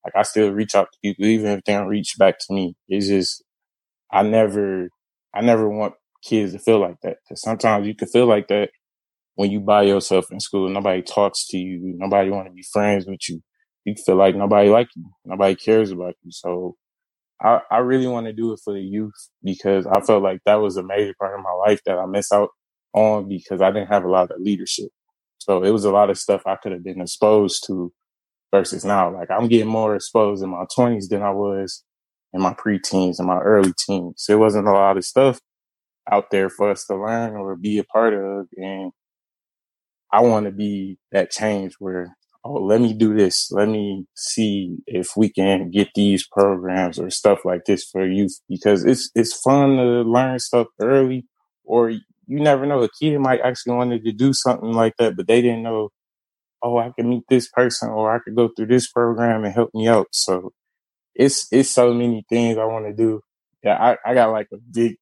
[0.05, 2.75] Like I still reach out to people even if they don't reach back to me.
[2.89, 3.43] It's just
[4.13, 4.89] I never
[5.35, 5.95] I never want
[6.25, 8.71] kids to feel like that because sometimes you can feel like that
[9.37, 13.07] when you by yourself in school, nobody talks to you, nobody want to be friends
[13.07, 13.43] with you.
[13.85, 16.31] You feel like nobody like you, nobody cares about you.
[16.33, 16.77] So
[17.43, 19.13] I, I really want to do it for the youth
[19.45, 22.33] because I felt like that was a major part of my life that I missed
[22.33, 22.51] out
[22.95, 24.91] on because I didn't have a lot of leadership.
[25.39, 27.93] So it was a lot of stuff I could have been exposed to
[28.53, 29.13] versus now.
[29.15, 31.85] Like I'm getting more exposed in my twenties than I was
[32.33, 34.25] in my preteens and my early teens.
[34.29, 35.41] There wasn't a lot of stuff
[36.11, 38.47] out there for us to learn or be a part of.
[38.57, 38.93] And
[40.13, 43.51] I want to be that change where, oh, let me do this.
[43.53, 48.41] Let me see if we can get these programs or stuff like this for youth
[48.49, 51.27] because it's, it's fun to learn stuff early
[51.65, 52.03] or you
[52.41, 52.83] never know.
[52.83, 55.91] A kid might actually wanted to do something like that, but they didn't know,
[56.63, 59.71] oh, I can meet this person or I could go through this program and help
[59.75, 60.09] me out.
[60.13, 60.53] So
[61.19, 63.23] it's, it's so many things I want to do.
[63.65, 64.97] Yeah, I, I got like a big,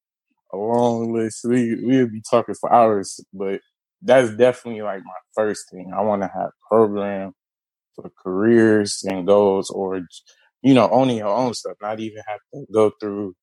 [0.53, 1.45] a long list.
[1.45, 3.61] We, we'll be talking for hours, but
[4.01, 5.91] that's definitely like my first thing.
[5.95, 7.33] I want to have program
[7.95, 10.01] for careers and goals, or
[10.63, 11.77] you know, owning your own stuff.
[11.81, 13.35] Not even have to go through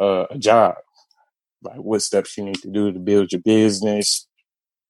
[0.00, 0.76] uh, a job.
[1.62, 4.28] Like what steps you need to do to build your business,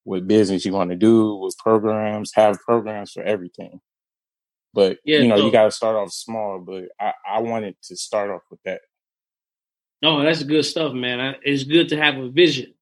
[0.05, 2.33] what business you want to do, what programs.
[2.35, 3.81] Have programs for everything.
[4.77, 6.59] But yeah, you know, so, you got to start off small.
[6.59, 8.83] But I, I wanted to start off with that.
[10.03, 11.37] No, that's good stuff, man.
[11.43, 12.75] It's good to have a vision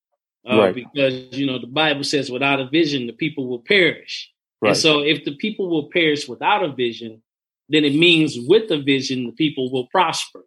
[0.51, 0.75] uh, right.
[0.75, 4.29] because you know the Bible says, "Without a vision, the people will perish."
[4.61, 4.71] Right.
[4.71, 7.23] And so, if the people will perish without a vision,
[7.69, 10.41] then it means with a vision, the people will prosper.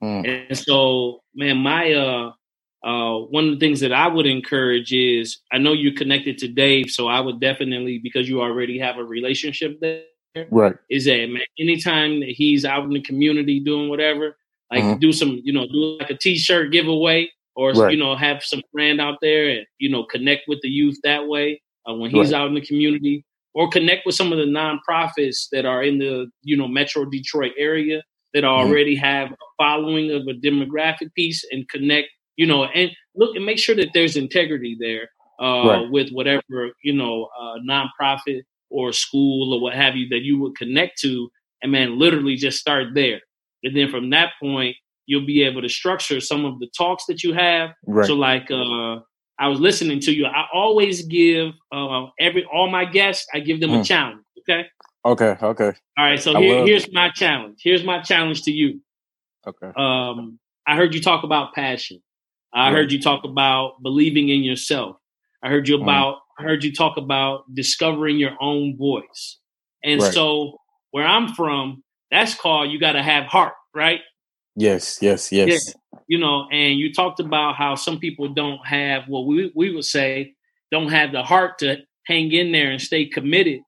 [0.00, 0.46] Mm.
[0.50, 2.30] And so, man, my uh,
[2.86, 6.48] uh, one of the things that I would encourage is, I know you're connected to
[6.48, 10.04] Dave, so I would definitely because you already have a relationship there.
[10.50, 10.74] Right.
[10.90, 11.42] Is that man?
[11.58, 14.36] Anytime that he's out in the community doing whatever,
[14.70, 14.98] like mm-hmm.
[14.98, 17.90] do some, you know, do like a T-shirt giveaway or right.
[17.90, 21.26] you know have some friend out there and you know connect with the youth that
[21.26, 22.40] way uh, when he's right.
[22.40, 26.30] out in the community or connect with some of the nonprofits that are in the
[26.42, 28.02] you know metro detroit area
[28.34, 28.68] that mm-hmm.
[28.68, 33.46] already have a following of a demographic piece and connect you know and look and
[33.46, 35.08] make sure that there's integrity there
[35.40, 35.90] uh, right.
[35.90, 40.56] with whatever you know uh, nonprofit or school or what have you that you would
[40.56, 41.28] connect to
[41.62, 43.20] and man literally just start there
[43.62, 44.76] and then from that point
[45.06, 47.70] you'll be able to structure some of the talks that you have.
[47.86, 48.06] Right.
[48.06, 49.00] So like uh
[49.38, 50.26] I was listening to you.
[50.26, 53.80] I always give uh every all my guests, I give them mm.
[53.80, 54.22] a challenge.
[54.40, 54.66] Okay.
[55.04, 55.36] Okay.
[55.40, 55.72] Okay.
[55.98, 56.20] All right.
[56.20, 56.92] So here, here's it.
[56.92, 57.60] my challenge.
[57.62, 58.80] Here's my challenge to you.
[59.46, 59.70] Okay.
[59.76, 62.02] Um, I heard you talk about passion.
[62.52, 62.76] I right.
[62.76, 64.96] heard you talk about believing in yourself.
[65.42, 65.82] I heard you mm.
[65.82, 66.18] about.
[66.38, 69.38] I heard you talk about discovering your own voice.
[69.82, 70.12] And right.
[70.12, 70.58] so,
[70.90, 74.00] where I'm from, that's called you got to have heart, right?
[74.54, 75.48] Yes, yes, yes.
[75.66, 79.74] Yeah, you know, and you talked about how some people don't have what we we
[79.74, 80.34] would say
[80.70, 83.60] don't have the heart to hang in there and stay committed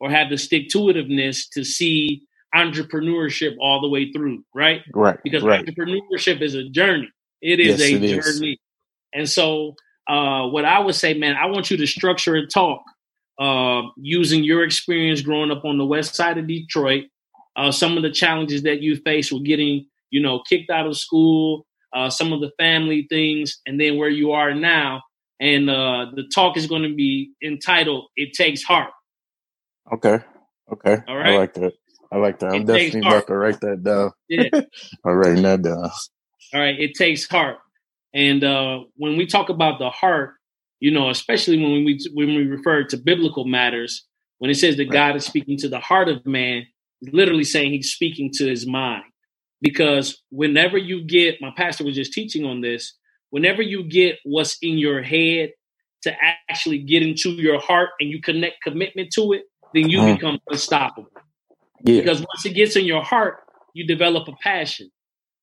[0.00, 2.22] or have the stick to itiveness to see
[2.54, 4.82] entrepreneurship all the way through, right?
[4.94, 5.18] Right.
[5.22, 5.64] Because right.
[5.64, 7.10] entrepreneurship is a journey.
[7.42, 8.52] It is yes, a it journey.
[8.52, 8.58] Is.
[9.12, 9.74] And so
[10.08, 12.82] uh, what I would say, man, I want you to structure a talk
[13.38, 17.04] uh, using your experience growing up on the west side of Detroit,
[17.56, 20.96] uh, some of the challenges that you face with getting you know, kicked out of
[20.96, 25.02] school, uh, some of the family things, and then where you are now.
[25.40, 28.90] And uh, the talk is going to be entitled "It Takes Heart."
[29.92, 30.18] Okay.
[30.72, 31.02] Okay.
[31.06, 31.34] All right.
[31.34, 31.74] I like that.
[32.10, 32.52] I like that.
[32.52, 34.12] I'm it definitely about to write that down.
[34.28, 34.48] Yeah.
[35.04, 35.90] I'm writing that down.
[36.54, 36.78] All right.
[36.78, 37.58] It takes heart.
[38.14, 40.34] And uh, when we talk about the heart,
[40.80, 44.06] you know, especially when we when we refer to biblical matters,
[44.38, 44.92] when it says that right.
[44.92, 46.66] God is speaking to the heart of man,
[47.02, 49.04] literally saying he's speaking to his mind.
[49.62, 52.94] Because whenever you get, my pastor was just teaching on this,
[53.30, 55.50] whenever you get what's in your head
[56.02, 56.14] to
[56.48, 60.14] actually get into your heart and you connect commitment to it, then you mm-hmm.
[60.14, 61.10] become unstoppable.
[61.84, 62.00] Yeah.
[62.00, 63.38] Because once it gets in your heart,
[63.74, 64.90] you develop a passion.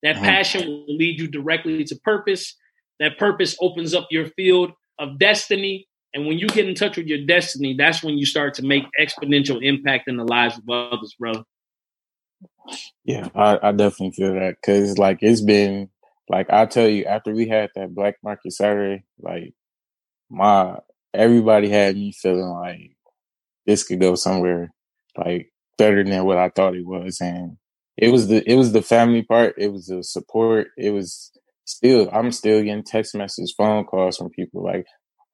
[0.04, 0.26] That mm-hmm.
[0.26, 2.56] passion will lead you directly to purpose.
[3.00, 5.88] That purpose opens up your field of destiny.
[6.14, 8.84] And when you get in touch with your destiny, that's when you start to make
[9.00, 11.44] exponential impact in the lives of others, bro.
[13.04, 15.90] Yeah, I, I definitely feel that because, like, it's been
[16.30, 19.54] like I tell you, after we had that Black Market Saturday, like
[20.30, 20.78] my
[21.14, 22.96] everybody had me feeling like
[23.66, 24.74] this could go somewhere
[25.18, 27.58] like better than what I thought it was, and
[27.98, 31.32] it was the it was the family part, it was the support, it was
[31.66, 34.86] still I'm still getting text messages, phone calls from people like,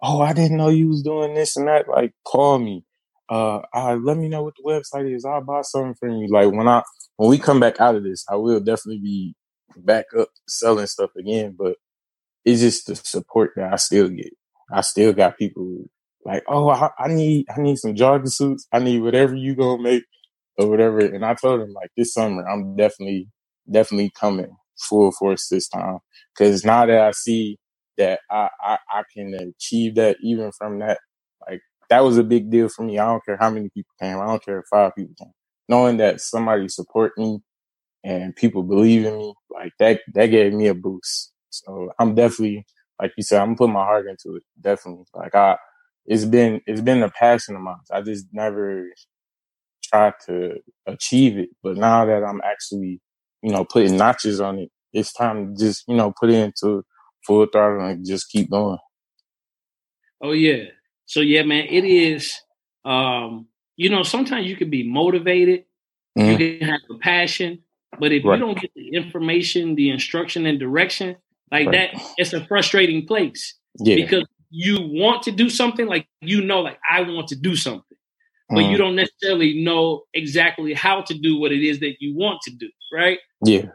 [0.02, 2.84] "Oh, I didn't know you was doing this and that." Like, call me
[3.30, 5.26] uh, uh, let me know what the website is.
[5.26, 6.28] I'll buy something from you.
[6.30, 6.84] Like when I
[7.18, 9.36] when we come back out of this, I will definitely be
[9.78, 11.56] back up selling stuff again.
[11.58, 11.78] But
[12.46, 14.34] it's just the support that I still get.
[14.74, 15.86] I still got people
[16.26, 18.68] like, oh, I, I need I need some jogging suits.
[18.72, 20.04] I need whatever you gonna make
[20.60, 21.00] or whatever.
[21.02, 23.30] And I told him like this summer, I'm definitely
[23.72, 26.00] definitely coming full force this time
[26.38, 27.60] because now that I see
[28.00, 31.00] that I, I I can achieve that even from that
[31.50, 33.00] like that was a big deal for me.
[33.00, 34.20] I don't care how many people came.
[34.20, 35.34] I don't care if five people came.
[35.70, 37.40] Knowing that somebody support me
[38.06, 41.34] and people believe in me, like that, that gave me a boost.
[41.52, 42.66] So I'm definitely,
[43.02, 44.44] like you said, I'm putting my heart into it.
[44.62, 45.06] Definitely.
[45.16, 45.58] Like I,
[46.08, 47.78] it's been, it's been a passion of mine.
[47.94, 48.88] I just never
[49.90, 51.50] tried to achieve it.
[51.64, 53.02] But now that I'm actually,
[53.42, 56.84] you know, putting notches on it, it's time to just, you know, put it into
[57.26, 58.78] full throttle and just keep going.
[60.22, 60.66] Oh yeah.
[61.06, 62.40] So yeah, man, it is.
[62.86, 65.66] Um, you know, sometimes you can be motivated,
[66.18, 66.32] mm-hmm.
[66.32, 67.60] you can have a passion,
[68.00, 68.40] but if right.
[68.40, 71.16] you don't get the information, the instruction, and direction
[71.52, 71.94] like right.
[71.94, 73.56] that, it's a frustrating place.
[73.80, 73.96] Yeah.
[73.96, 77.89] Because you want to do something, like you know, like I want to do something,
[78.50, 78.72] but mm-hmm.
[78.72, 82.52] you don't necessarily know exactly how to do what it is that you want to
[82.52, 83.20] do, right?
[83.46, 83.68] Yeah.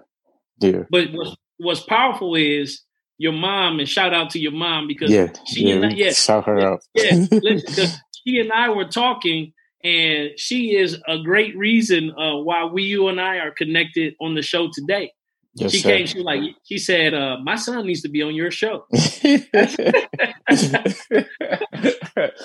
[0.60, 0.82] Yeah.
[0.90, 2.82] But what's, what's powerful is
[3.18, 6.10] your mom and shout out to your mom because yeah, she yeah, and I, yeah,
[6.10, 6.80] shout her out.
[6.94, 7.24] yeah,
[8.26, 13.08] she and I were talking, and she is a great reason uh, why we, you,
[13.08, 15.12] and I are connected on the show today.
[15.56, 15.88] Yes, she sir.
[15.88, 16.06] came.
[16.06, 18.86] She like she said, uh, "My son needs to be on your show."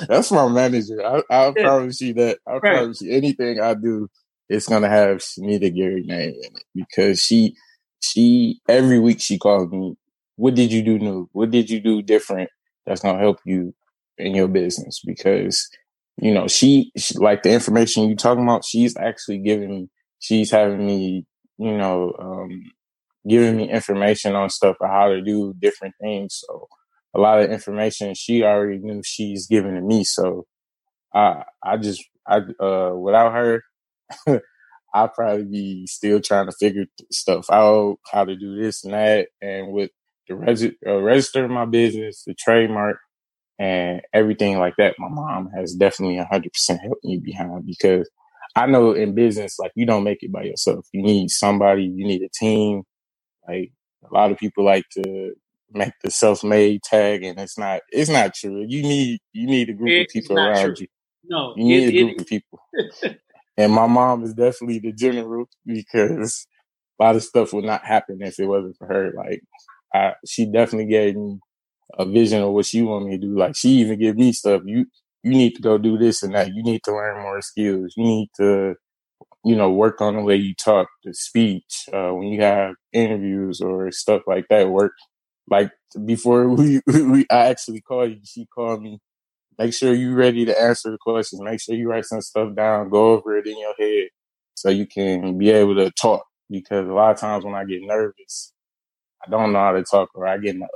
[0.08, 1.04] That's my manager.
[1.04, 2.38] I, I promise you that.
[2.48, 2.62] I right.
[2.62, 4.10] promise you, anything I do,
[4.48, 7.56] it's gonna have Shanita Gary name in it because she,
[8.00, 9.96] she every week she calls me
[10.40, 11.30] what did you do new?
[11.34, 12.50] What did you do different
[12.86, 13.76] that's going to help you
[14.18, 15.02] in your business?
[15.06, 15.68] Because,
[16.16, 20.50] you know, she, she, like the information you talking about, she's actually giving me, she's
[20.50, 21.26] having me,
[21.58, 22.64] you know, um,
[23.28, 26.42] giving me information on stuff or how to do different things.
[26.46, 26.68] So
[27.16, 30.04] a lot of information she already knew she's giving to me.
[30.04, 30.46] So
[31.14, 33.64] I, I just, I, uh, without her,
[34.94, 39.30] I'll probably be still trying to figure stuff out, how to do this and that.
[39.42, 39.92] And with
[40.28, 42.98] the regi- uh, register my business, the trademark,
[43.60, 44.96] and everything like that.
[45.00, 48.10] My mom has definitely 100% helped me behind because
[48.56, 50.86] I know in business, like you don't make it by yourself.
[50.94, 52.84] You need somebody, you need a team.
[53.50, 53.72] Like
[54.10, 55.34] a lot of people like to
[55.72, 58.66] make the self-made tag and it's not, it's not true.
[58.68, 60.76] You need, you need a group it's of people around true.
[60.80, 60.88] you.
[61.26, 62.60] No, you need it, a group it, of people.
[63.58, 66.48] and my mom is definitely the general because
[67.00, 69.12] a lot of stuff would not happen if it wasn't for her.
[69.16, 69.42] Like
[69.94, 71.40] I, she definitely gave me
[71.98, 73.38] a vision of what she wanted me to do.
[73.38, 74.62] Like she even gave me stuff.
[74.66, 74.86] You
[75.24, 76.54] you need to go do this and that.
[76.54, 77.94] You need to learn more skills.
[77.98, 78.76] You need to,
[79.46, 83.62] you know, work on the way you talk, the speech, uh, when you have interviews
[83.62, 84.70] or stuff like that.
[84.70, 84.94] Work
[85.50, 85.72] like
[86.06, 88.20] before we, we I actually called you.
[88.26, 89.00] She called me.
[89.60, 91.42] Make sure you're ready to answer the questions.
[91.42, 92.90] Make sure you write some stuff down.
[92.90, 94.10] Go over it in your head
[94.56, 96.26] so you can be able to talk.
[96.50, 98.54] Because a lot of times when I get nervous,
[99.26, 100.70] I don't know how to talk or I get in the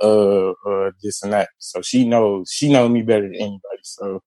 [0.66, 1.50] uh uh this and that.
[1.58, 3.82] So she knows she knows me better than anybody.
[3.84, 4.22] So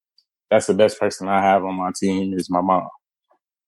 [0.51, 2.89] that's the best person I have on my team is my mom.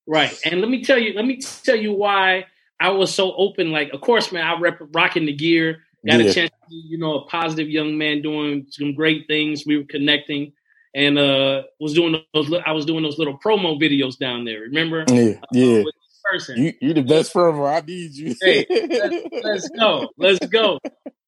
[0.06, 0.36] Right.
[0.44, 2.46] And let me tell you, let me tell you why
[2.80, 3.70] I was so open.
[3.70, 5.78] Like, of course, man, I rep rocking the gear.
[6.06, 6.30] Got yeah.
[6.30, 9.64] a chance to be, you know, a positive young man doing some great things.
[9.66, 10.52] We were connecting
[10.92, 14.60] and uh was doing those I was doing those little promo videos down there.
[14.60, 15.04] Remember?
[15.08, 15.34] Yeah.
[15.42, 15.82] Uh, yeah
[16.30, 16.62] person.
[16.62, 17.60] You you the best friend.
[17.62, 18.34] I need you.
[18.40, 20.08] hey, let's, let's, go.
[20.16, 20.78] Let's go.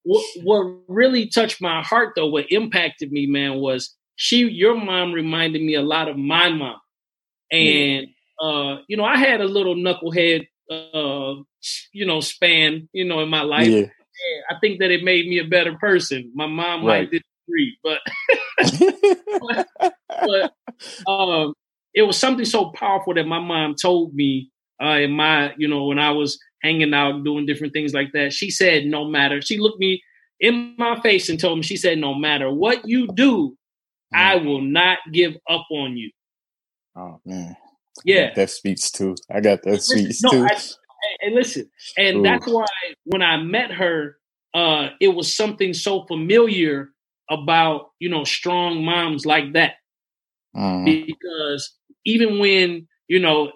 [0.05, 4.49] What, what really touched my heart though, what impacted me, man, was she.
[4.49, 6.81] Your mom reminded me a lot of my mom,
[7.51, 8.09] and
[8.43, 11.43] uh, you know, I had a little knucklehead, uh,
[11.93, 13.69] you know, span, you know, in my life.
[13.69, 13.87] Yeah.
[14.51, 16.31] I think that it made me a better person.
[16.35, 17.11] My mom Right.
[17.11, 18.01] might disagree, but
[20.27, 20.53] but
[21.07, 21.55] um,
[21.95, 24.51] it was something so powerful that my mom told me
[24.83, 28.33] uh, in my, you know, when I was hanging out doing different things like that.
[28.33, 29.43] She said, no matter.
[29.43, 30.03] She looked me
[30.41, 33.57] in my face and told me, she said, no matter what you do,
[34.15, 36.11] I will not give up on you.
[36.97, 37.57] oh man.
[38.05, 38.33] Yeah.
[38.35, 39.17] That speaks too.
[39.31, 40.45] I got that speaks no, too.
[40.45, 40.57] I-
[41.23, 42.23] and listen, and Ooh.
[42.23, 42.67] that's why
[43.05, 44.19] when I met her,
[44.55, 46.91] uh, it was something so familiar
[47.31, 49.75] about you know strong moms like that.
[50.57, 51.07] Mhm.
[51.07, 51.73] because
[52.05, 53.53] even when you know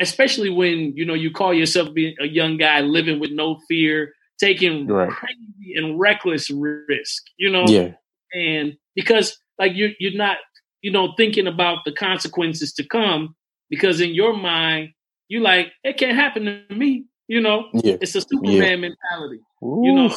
[0.00, 4.12] especially when you know you call yourself being a young guy living with no fear
[4.40, 5.10] taking Right.
[5.10, 7.92] crazy and reckless risk you know Yeah.
[8.34, 10.38] and because like you you're not
[10.82, 13.36] you know thinking about the consequences to come
[13.70, 14.90] because in your mind
[15.28, 17.96] you like it can't happen to me you know Yeah.
[18.00, 20.10] it's a superman mentality You know,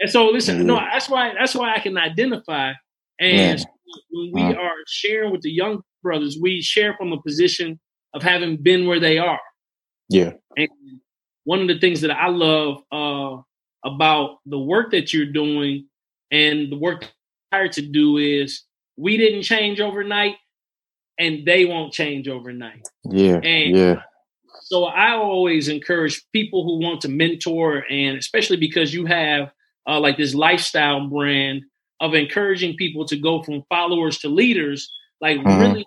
[0.00, 2.72] and so listen, no, that's why that's why I can identify.
[3.20, 3.58] And
[4.10, 4.58] when we Mm.
[4.58, 7.78] are sharing with the young brothers, we share from a position
[8.14, 9.40] of having been where they are.
[10.08, 10.32] Yeah.
[10.56, 10.68] And
[11.44, 13.42] one of the things that I love uh,
[13.84, 15.86] about the work that you're doing
[16.30, 17.00] and the work
[17.52, 18.62] hired to do is
[18.96, 20.36] we didn't change overnight,
[21.18, 22.86] and they won't change overnight.
[23.04, 23.40] Yeah.
[23.42, 24.02] And- yeah.
[24.62, 29.50] So I always encourage people who want to mentor, and especially because you have
[29.88, 31.62] uh, like this lifestyle brand
[32.00, 34.92] of encouraging people to go from followers to leaders,
[35.22, 35.60] like Mhm.
[35.60, 35.86] really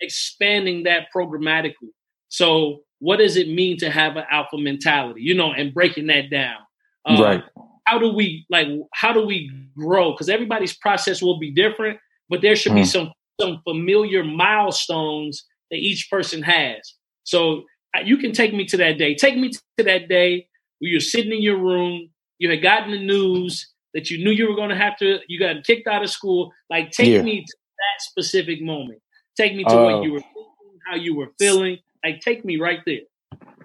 [0.00, 1.90] expanding that programmatically.
[2.28, 5.22] So, what does it mean to have an alpha mentality?
[5.22, 6.58] You know, and breaking that down.
[7.04, 7.44] Uh, right.
[7.86, 8.68] How do we like?
[8.94, 10.12] How do we grow?
[10.12, 11.98] Because everybody's process will be different,
[12.28, 12.86] but there should be Mhm.
[12.86, 16.94] some some familiar milestones that each person has.
[17.24, 17.64] So
[17.96, 19.14] uh, you can take me to that day.
[19.14, 22.10] Take me to that day where you're sitting in your room.
[22.38, 25.18] You had gotten the news that you knew you were going to have to.
[25.28, 26.52] You got kicked out of school.
[26.70, 27.22] Like take Yeah.
[27.22, 29.00] me to that specific moment.
[29.36, 29.84] Take me to Oh.
[29.84, 31.78] what you were thinking, how you were feeling.
[32.04, 33.00] Like take me right there.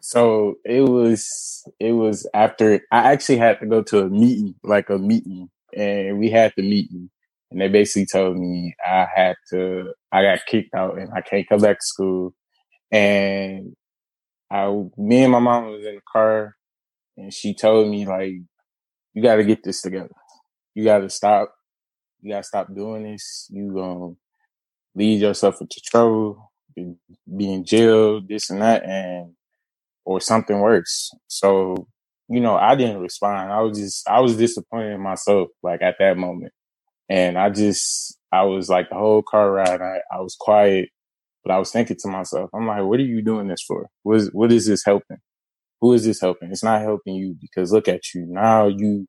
[0.02, 4.90] So it was it was after I actually had to go to a meeting, like
[4.90, 7.10] a meeting, and we had the meeting,
[7.58, 11.50] and they basically told me I had to I got kicked out and I can't
[11.50, 12.36] come back to school,
[12.92, 13.76] and
[14.52, 16.56] I me and my mom was in the car,
[17.18, 18.34] and she told me like
[19.14, 20.14] you got to get this together,
[20.76, 21.54] you got to stop,
[22.22, 24.14] you got to stop doing this, you gonna
[24.96, 29.34] lead yourself into trouble, be in jail, this and that, and
[30.06, 31.12] or something worse.
[31.28, 31.88] So,
[32.30, 33.52] you know, I didn't respond.
[33.52, 36.54] I was just, I was disappointed in myself, like at that moment.
[37.10, 40.90] And I just, I was like the whole car ride, I, I was quiet,
[41.44, 43.88] but I was thinking to myself, I'm like, what are you doing this for?
[44.04, 45.18] What is, what is this helping?
[45.82, 46.52] Who is this helping?
[46.52, 48.26] It's not helping you because look at you.
[48.28, 49.08] Now you,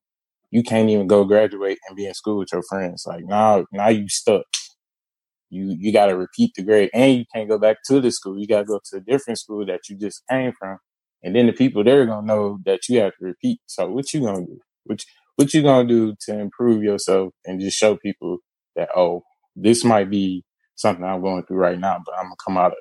[0.50, 3.04] you can't even go graduate and be in school with your friends.
[3.06, 4.44] Like now, now you stuck.
[5.50, 8.38] You, you got to repeat the grade and you can't go back to the school.
[8.38, 10.78] You got to go to a different school that you just came from
[11.22, 13.60] and then the people there gonna know that you have to repeat.
[13.66, 14.58] So what you gonna do?
[14.84, 15.04] What
[15.38, 18.40] what you gonna do to improve yourself and just show people
[18.76, 19.24] that oh,
[19.56, 20.44] this might be
[20.76, 22.78] something I'm going through right now, but I'm gonna come out of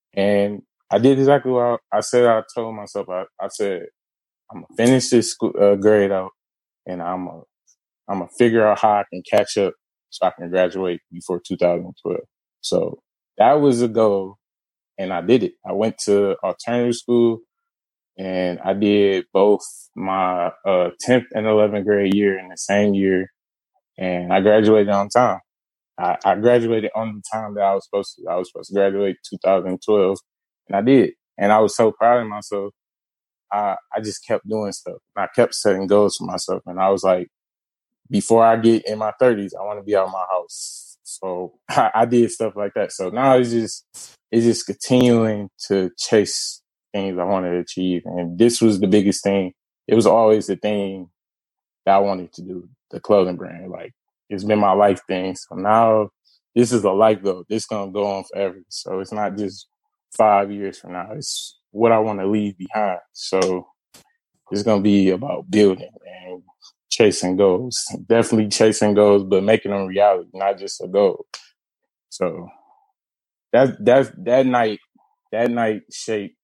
[0.00, 0.20] it.
[0.20, 2.26] And I did exactly what I, I said.
[2.26, 3.08] I told myself.
[3.10, 3.86] I, I said
[4.52, 6.32] I'm gonna finish this school, uh, grade out,
[6.86, 7.42] and I'm gonna
[8.08, 9.74] I'm gonna figure out how I can catch up
[10.10, 12.18] so I can graduate before 2012.
[12.62, 13.00] So
[13.38, 14.36] that was a goal,
[14.98, 15.54] and I did it.
[15.66, 17.40] I went to alternative school
[18.18, 19.62] and I did both
[19.96, 23.28] my uh, 10th and 11th grade year in the same year,
[23.98, 25.40] and I graduated on time.
[25.98, 28.30] I, I graduated on the time that I was supposed to.
[28.30, 30.18] I was supposed to graduate 2012,
[30.68, 31.12] and I did.
[31.38, 32.74] And I was so proud of myself.
[33.52, 34.98] I I just kept doing stuff.
[35.16, 37.28] And I kept setting goals for myself, and I was like,
[38.10, 40.98] before I get in my 30s, I want to be out of my house.
[41.02, 42.92] So I, I did stuff like that.
[42.92, 43.86] So now it's just
[44.30, 46.62] it's just continuing to chase
[46.92, 48.02] things I wanted to achieve.
[48.04, 49.52] And this was the biggest thing.
[49.86, 51.08] It was always the thing
[51.86, 53.70] that I wanted to do, the clothing brand.
[53.70, 53.92] Like
[54.28, 55.34] it's been my life thing.
[55.36, 56.10] So now
[56.54, 57.44] this is a life goal.
[57.48, 58.60] This gonna go on forever.
[58.68, 59.66] So it's not just
[60.16, 61.10] five years from now.
[61.12, 63.00] It's what I want to leave behind.
[63.12, 63.68] So
[64.50, 66.42] it's gonna be about building and
[66.90, 67.80] chasing goals.
[68.06, 71.26] Definitely chasing goals, but making them reality, not just a goal.
[72.08, 72.48] So
[73.52, 74.80] that that that night,
[75.32, 76.36] that night shaped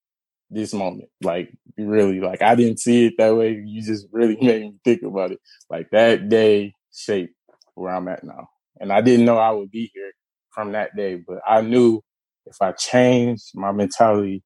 [0.50, 1.08] this moment.
[1.22, 3.62] Like really, like I didn't see it that way.
[3.64, 5.40] You just really made me think about it.
[5.70, 7.34] Like that day shaped
[7.74, 8.48] where I'm at now.
[8.80, 10.12] And I didn't know I would be here
[10.50, 12.02] from that day, but I knew
[12.46, 14.42] if I changed my mentality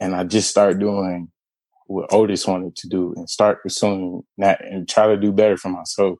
[0.00, 1.30] and I just start doing
[1.86, 5.68] what Otis wanted to do and start pursuing that and try to do better for
[5.68, 6.18] myself,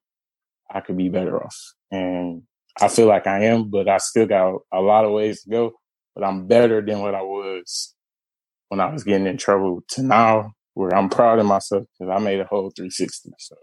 [0.72, 1.56] I could be better off.
[1.90, 2.42] And
[2.80, 5.72] I feel like I am, but I still got a lot of ways to go.
[6.14, 7.94] But I'm better than what I was
[8.70, 12.22] when I was getting in trouble to now, where I'm proud of myself because I
[12.22, 13.30] made a whole 360.
[13.38, 13.56] So,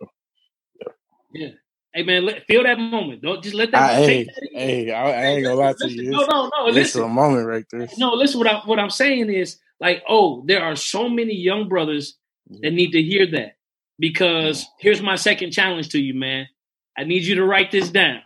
[0.80, 0.88] yeah.
[1.34, 1.50] yeah.
[1.94, 3.22] Hey man, let, feel that moment.
[3.24, 3.92] Don't just let that.
[3.92, 6.12] I, hey, that hey, I, I, ain't gonna lie to you.
[6.12, 6.66] No, no, no.
[6.66, 7.88] Listen, a moment right there.
[7.98, 8.38] No, listen.
[8.38, 12.18] What I what I'm saying is like, oh, there are so many young brothers
[12.50, 12.76] that mm-hmm.
[12.76, 13.54] need to hear that
[13.98, 16.48] because here's my second challenge to you, man.
[16.98, 18.22] I need you to write this down.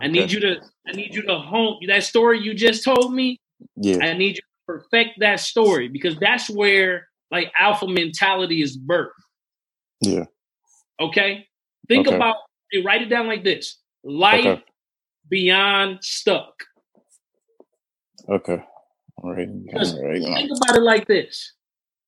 [0.00, 0.12] I okay.
[0.12, 3.40] need you to I need you to hone that story you just told me.
[3.76, 4.04] Yeah.
[4.04, 9.10] I need you perfect that story because that's where like alpha mentality is birthed.
[10.00, 10.24] Yeah.
[10.98, 11.46] Okay.
[11.88, 12.16] Think okay.
[12.16, 12.36] about
[12.70, 12.84] it.
[12.84, 14.64] Write it down like this: life okay.
[15.28, 16.54] beyond stuck.
[18.28, 18.62] Okay.
[19.16, 19.48] All right.
[19.48, 20.22] All right.
[20.22, 21.52] Think about it like this: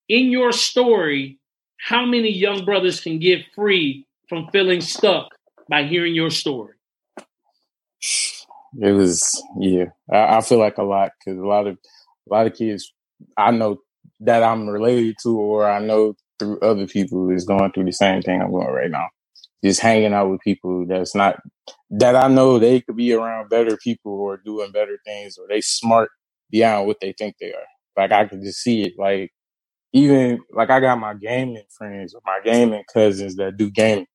[0.09, 1.39] in your story,
[1.77, 5.27] how many young brothers can get free from feeling stuck
[5.69, 6.75] by hearing your story?
[8.81, 9.85] It was yeah.
[10.11, 11.77] I, I feel like a lot because a lot of
[12.29, 12.93] a lot of kids
[13.37, 13.79] I know
[14.21, 18.21] that I'm related to or I know through other people is going through the same
[18.21, 19.07] thing I'm going right now.
[19.63, 21.41] Just hanging out with people that's not
[21.91, 25.61] that I know they could be around better people or doing better things or they
[25.61, 26.09] smart
[26.51, 27.67] beyond what they think they are.
[27.97, 28.93] Like I could just see it.
[28.97, 29.31] Like
[29.93, 34.07] even like I got my gaming friends or my gaming cousins that do gaming.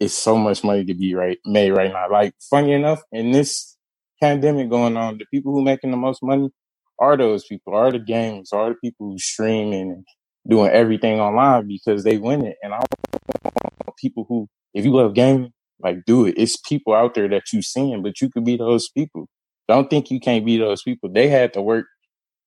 [0.00, 2.10] It's so much money to be right made right now.
[2.10, 3.76] Like funny enough, in this
[4.22, 6.50] pandemic going on, the people who making the most money
[6.98, 10.04] are those people, are the games, are the people who streaming and
[10.48, 12.56] doing everything online because they win it.
[12.62, 16.34] And I want people who, if you love gaming, like do it.
[16.36, 19.28] It's people out there that you seeing, but you could be those people.
[19.68, 21.10] Don't think you can't be those people.
[21.12, 21.86] They had to work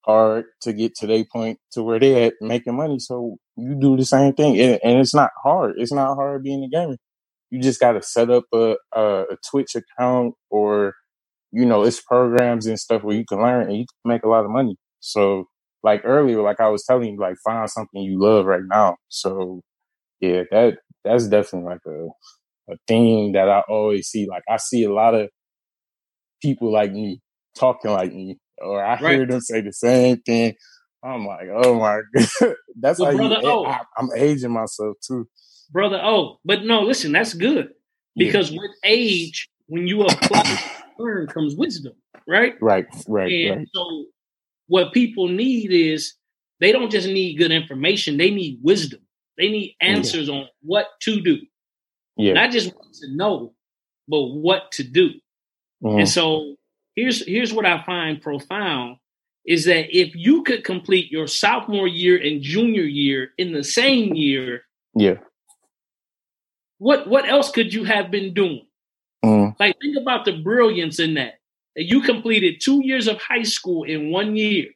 [0.06, 3.00] hard to get to their point to where they at making money.
[3.00, 5.76] So you do the same thing, and, and it's not hard.
[5.78, 6.97] It's not hard being a gamer.
[7.52, 10.95] You just got to set up a, a, a Twitch account or
[11.52, 14.30] you know, it's programs and stuff where you can learn and you can make a
[14.30, 14.76] lot of money.
[15.00, 15.45] So
[15.84, 18.97] like earlier, like I was telling you, like find something you love right now.
[19.08, 19.62] So
[20.20, 22.08] yeah, that that's definitely like a
[22.72, 24.28] a thing that I always see.
[24.28, 25.30] Like I see a lot of
[26.41, 27.22] people like me
[27.58, 29.16] talking like me, or I right.
[29.16, 30.54] hear them say the same thing.
[31.04, 32.02] I'm like, oh my
[32.39, 33.34] god, that's well, how you.
[33.34, 33.66] O, eh, oh.
[33.66, 35.28] I, I'm aging myself too,
[35.72, 36.00] brother.
[36.04, 37.70] Oh, but no, listen, that's good
[38.16, 38.60] because yeah.
[38.60, 40.60] with age, when you apply
[41.00, 41.93] learn comes wisdom,
[42.28, 42.56] right?
[42.62, 43.32] Right, right.
[43.32, 43.68] And right.
[43.74, 44.06] so
[44.68, 46.14] what people need is
[46.60, 49.02] they don't just need good information, they need wisdom.
[49.38, 50.36] They need answers yeah.
[50.36, 51.38] on what to do.
[52.18, 52.34] Yeah.
[52.34, 53.54] Not just what to know,
[54.08, 55.12] but what to do.
[55.82, 56.00] Mm-hmm.
[56.00, 56.56] And so
[56.95, 58.97] here's here's what I find profound
[59.45, 64.14] is that if you could complete your sophomore year and junior year in the same
[64.14, 65.16] year, yeah.
[66.80, 68.66] What what else could you have been doing?
[69.24, 69.56] Mm.
[69.60, 71.36] Like, think about the brilliance in that.
[71.76, 74.68] That you completed two years of high school in one year.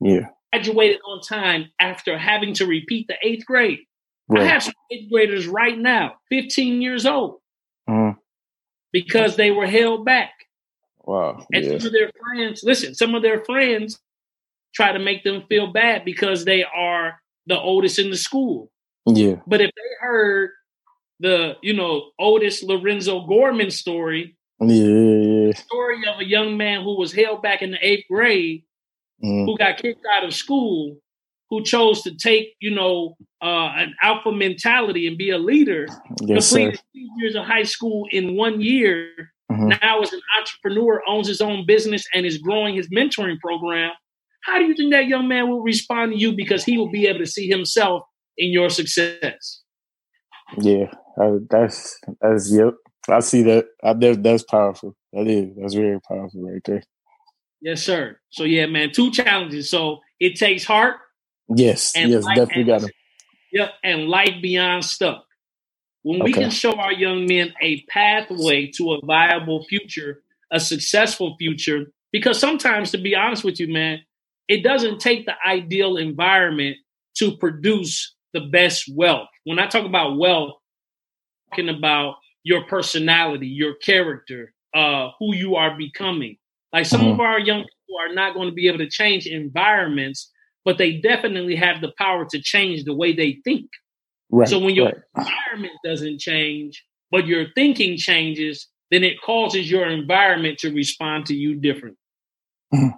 [0.00, 0.28] Yeah.
[0.52, 3.80] Graduated on time after having to repeat the eighth grade.
[4.28, 4.42] Right.
[4.42, 7.40] I have some eighth graders right now, 15 years old,
[7.88, 8.16] mm.
[8.92, 10.32] because they were held back.
[11.04, 11.44] Wow.
[11.52, 11.78] And yeah.
[11.78, 13.98] some of their friends, listen, some of their friends
[14.74, 18.70] try to make them feel bad because they are the oldest in the school.
[19.06, 19.36] Yeah.
[19.46, 20.50] But if they heard
[21.22, 24.36] the you know Otis Lorenzo Gorman story.
[24.60, 28.64] Yeah, story of a young man who was held back in the eighth grade,
[29.24, 29.46] mm.
[29.46, 30.98] who got kicked out of school,
[31.48, 35.86] who chose to take you know uh, an alpha mentality and be a leader.
[36.20, 39.08] Yes, completed two years of high school in one year.
[39.50, 39.68] Mm-hmm.
[39.82, 43.92] Now is an entrepreneur, owns his own business, and is growing his mentoring program.
[44.44, 47.06] How do you think that young man will respond to you because he will be
[47.06, 48.02] able to see himself
[48.36, 49.62] in your success?
[50.58, 50.90] Yeah,
[51.20, 52.74] uh, that's that's yep.
[53.08, 53.66] I see that.
[53.82, 54.96] I that, that's powerful.
[55.12, 56.82] That is that's very powerful right there.
[57.60, 58.18] Yes, sir.
[58.30, 59.70] So yeah, man, two challenges.
[59.70, 60.96] So it takes heart.
[61.48, 62.94] Yes, yes, definitely got it.
[63.52, 65.24] Yep, and life beyond stuck.
[66.02, 66.24] When okay.
[66.24, 71.92] we can show our young men a pathway to a viable future, a successful future,
[72.10, 74.00] because sometimes, to be honest with you, man,
[74.48, 76.76] it doesn't take the ideal environment
[77.18, 79.28] to produce the best wealth.
[79.44, 80.54] When I talk about wealth,
[81.52, 86.36] talking about your personality, your character, uh, who you are becoming.
[86.72, 87.12] Like some mm-hmm.
[87.12, 90.30] of our young people are not going to be able to change environments,
[90.64, 93.68] but they definitely have the power to change the way they think.
[94.30, 94.96] Right, so when your right.
[95.18, 101.34] environment doesn't change, but your thinking changes, then it causes your environment to respond to
[101.34, 101.98] you different.
[102.74, 102.96] Mm-hmm.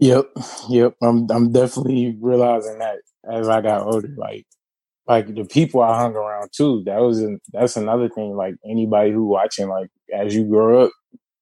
[0.00, 0.26] Yep,
[0.68, 0.94] yep.
[1.02, 2.98] I'm I'm definitely realizing that
[3.28, 4.14] as I got older.
[4.16, 4.46] Like
[5.08, 6.84] like the people I hung around too.
[6.86, 8.36] That was that's another thing.
[8.36, 10.92] Like anybody who watching, like as you grow up,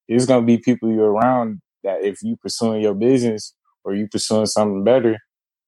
[0.09, 3.53] there's gonna be people you're around that if you pursuing your business
[3.85, 5.17] or you pursuing something better,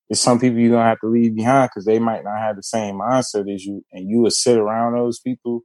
[0.10, 2.64] there's some people you're gonna have to leave behind because they might not have the
[2.64, 5.62] same mindset as you, and you will sit around those people,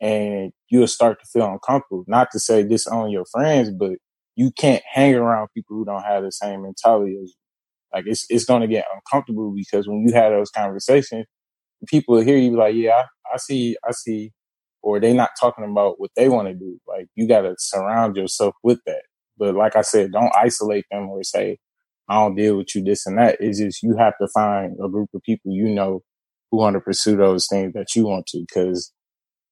[0.00, 2.04] and you'll start to feel uncomfortable.
[2.08, 3.92] Not to say disown your friends, but
[4.36, 7.34] you can't hang around people who don't have the same mentality as you.
[7.94, 11.26] Like it's it's gonna get uncomfortable because when you have those conversations,
[11.88, 14.32] people hear you like, yeah, I, I see, I see,
[14.82, 16.78] or they not talking about what they want to do.
[16.86, 19.02] Like you got to surround yourself with that.
[19.38, 21.58] But like I said, don't isolate them or say,
[22.08, 23.38] I don't deal with you, this and that.
[23.40, 26.02] It's just you have to find a group of people you know
[26.50, 28.92] who want to pursue those things that you want to because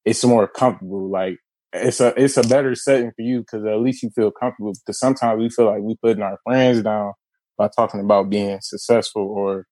[0.05, 1.11] it's more comfortable.
[1.11, 1.39] Like
[1.73, 4.73] it's a it's a better setting for you because at least you feel comfortable.
[4.73, 7.13] Because sometimes we feel like we putting our friends down
[7.57, 9.67] by talking about being successful or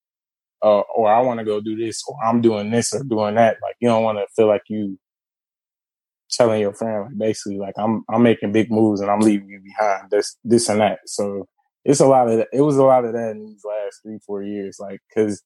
[0.62, 3.58] uh, or I want to go do this, or I'm doing this or doing that.
[3.62, 4.98] Like you don't want to feel like you
[6.30, 9.60] telling your friend like basically like I'm I'm making big moves and I'm leaving you
[9.60, 10.10] behind.
[10.10, 11.00] This this and that.
[11.06, 11.46] So
[11.84, 12.48] it's a lot of that.
[12.52, 15.42] It was a lot of that in these last three four years, like because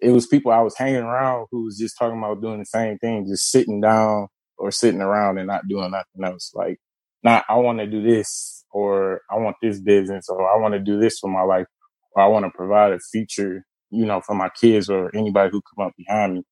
[0.00, 2.98] it was people I was hanging around who was just talking about doing the same
[2.98, 6.52] thing, just sitting down or sitting around and not doing nothing else.
[6.54, 6.78] Like
[7.22, 10.80] not I want to do this or I want this business or I want to
[10.80, 11.66] do this for my life
[12.12, 15.62] or I want to provide a future you know, for my kids or anybody who
[15.62, 16.42] come up behind me.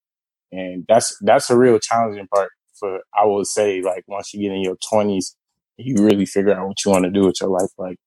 [0.51, 4.55] And that's that's a real challenging part for I would say like once you get
[4.55, 5.37] in your twenties,
[5.77, 7.71] you really figure out what you want to do with your life.
[7.77, 7.99] Like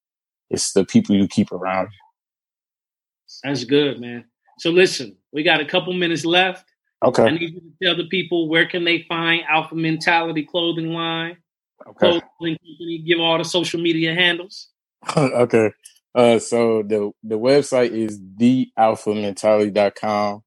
[0.50, 1.90] it's the people you keep around
[3.44, 4.26] That's good, man.
[4.60, 6.66] So listen, we got a couple minutes left.
[7.04, 7.24] Okay.
[7.24, 11.38] I need you to tell the people where can they find Alpha Mentality clothing line,
[11.88, 11.98] okay.
[11.98, 14.68] clothing company, give all the social media handles.
[15.18, 15.72] okay.
[16.14, 20.43] Uh, so the the website is thealphamentality.com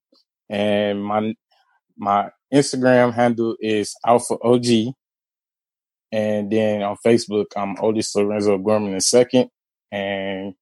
[0.51, 1.35] and my
[1.97, 4.95] my Instagram handle is Alpha OG.
[6.13, 9.49] And then on Facebook, I'm Otis Lorenzo Gorman the second.
[9.91, 10.55] And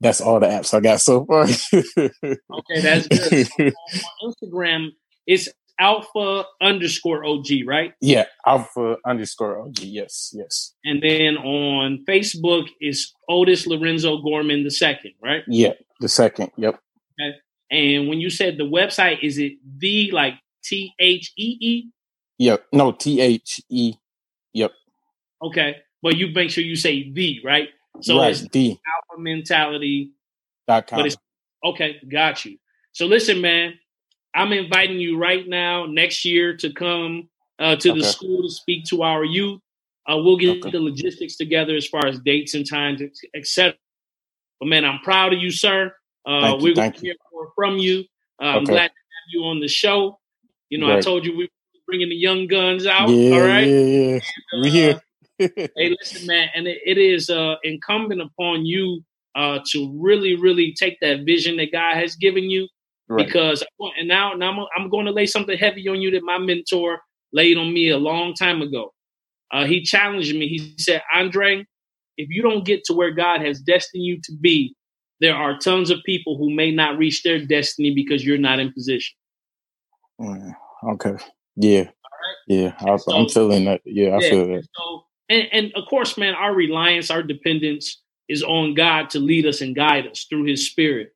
[0.00, 1.44] that's all the apps I got so far.
[1.98, 3.48] okay, that's good.
[4.22, 4.90] on Instagram,
[5.26, 5.48] it's
[5.78, 7.92] alpha underscore OG, right?
[8.00, 9.80] Yeah, alpha underscore OG.
[9.80, 10.74] Yes, yes.
[10.84, 15.42] And then on Facebook is Otis Lorenzo Gorman the second, right?
[15.46, 16.50] Yeah, the second.
[16.56, 16.80] Yep.
[17.20, 17.36] Okay.
[17.70, 21.90] And when you said the website, is it the like T H E E?
[22.38, 22.66] Yep.
[22.72, 23.94] No, T H E.
[24.52, 24.72] Yep.
[25.42, 25.76] Okay.
[26.02, 27.68] But you make sure you say the, right?
[28.00, 30.12] So right, it's the alpha mentality.
[30.68, 31.06] Dot com.
[31.64, 32.58] Okay, got you.
[32.92, 33.74] So listen, man,
[34.36, 37.28] I'm inviting you right now next year to come
[37.58, 38.00] uh, to okay.
[38.00, 39.60] the school to speak to our youth.
[40.08, 40.70] Uh, we'll get okay.
[40.70, 43.02] the logistics together as far as dates and times,
[43.34, 43.74] etc.
[44.60, 45.92] But man, I'm proud of you, sir.
[46.24, 48.04] Uh, we're going to hear more from you.
[48.40, 50.18] Uh, I'm glad to have you on the show.
[50.68, 51.48] You know, I told you we are
[51.86, 53.08] bringing the young guns out.
[53.08, 54.20] Yeah, all right, yeah, yeah.
[54.60, 55.00] we here.
[55.40, 59.02] Uh, hey, listen, man, and it, it is uh, incumbent upon you
[59.34, 62.68] uh, to really, really take that vision that God has given you
[63.08, 63.24] Right.
[63.24, 63.64] Because
[63.98, 67.00] and now, now I'm, I'm, going to lay something heavy on you that my mentor
[67.32, 68.92] laid on me a long time ago.
[69.52, 70.48] Uh, he challenged me.
[70.48, 71.64] He said, Andre,
[72.16, 74.74] if you don't get to where God has destined you to be,
[75.20, 78.72] there are tons of people who may not reach their destiny because you're not in
[78.72, 79.16] position.
[80.20, 80.54] Mm,
[80.94, 81.14] okay.
[81.56, 81.82] Yeah.
[81.82, 81.90] Right?
[82.48, 82.72] Yeah.
[82.80, 83.82] I, so, I'm feeling that.
[83.84, 84.66] Yeah, I yeah, feel that.
[84.76, 89.46] So, and, and of course, man, our reliance, our dependence is on God to lead
[89.46, 91.10] us and guide us through his spirit.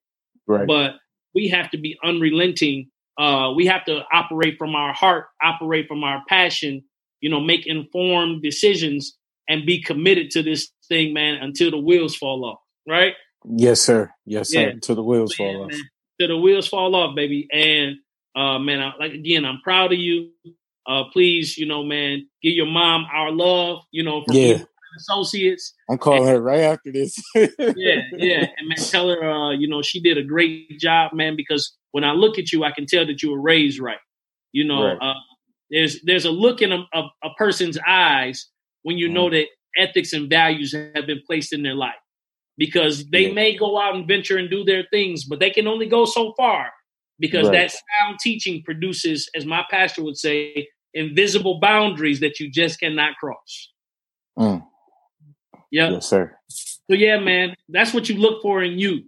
[0.47, 0.67] Right.
[0.67, 0.95] But
[1.35, 2.91] we have to be unrelenting.
[3.19, 6.83] Uh, we have to operate from our heart, operate from our passion,
[7.21, 9.17] you know, make informed decisions
[9.49, 12.59] and be committed to this thing, man, until the wheels fall off.
[12.89, 13.15] Right?
[13.45, 14.11] Yes, sir.
[14.25, 14.61] Yes, sir.
[14.61, 14.69] Yeah.
[14.69, 15.71] Until the wheels fall off.
[15.71, 15.81] Man.
[16.19, 17.49] Till the wheels fall off, baby.
[17.53, 17.97] And
[18.35, 20.31] uh, man, I, like again, I'm proud of you.
[20.87, 23.83] Uh, please, you know, man, give your mom our love.
[23.91, 24.63] You know, yeah.
[24.99, 25.75] Associates.
[25.89, 27.17] I'm calling and, her right after this.
[27.35, 31.37] yeah, yeah, and man, tell her, uh, you know, she did a great job, man.
[31.37, 33.99] Because when I look at you, I can tell that you were raised right.
[34.53, 34.99] You know, right.
[35.01, 35.15] Uh,
[35.71, 38.49] there's there's a look in a, a, a person's eyes
[38.83, 39.13] when you mm.
[39.13, 41.95] know that ethics and values have been placed in their life.
[42.59, 43.33] Because they yeah.
[43.33, 46.35] may go out and venture and do their things, but they can only go so
[46.37, 46.71] far
[47.19, 47.53] because right.
[47.53, 53.17] that sound teaching produces, as my pastor would say, invisible boundaries that you just cannot
[53.17, 53.71] cross.
[54.39, 54.67] Mm.
[55.71, 55.93] Yep.
[55.93, 56.37] Yes, sir.
[56.49, 59.05] So yeah, man, that's what you look for in youth.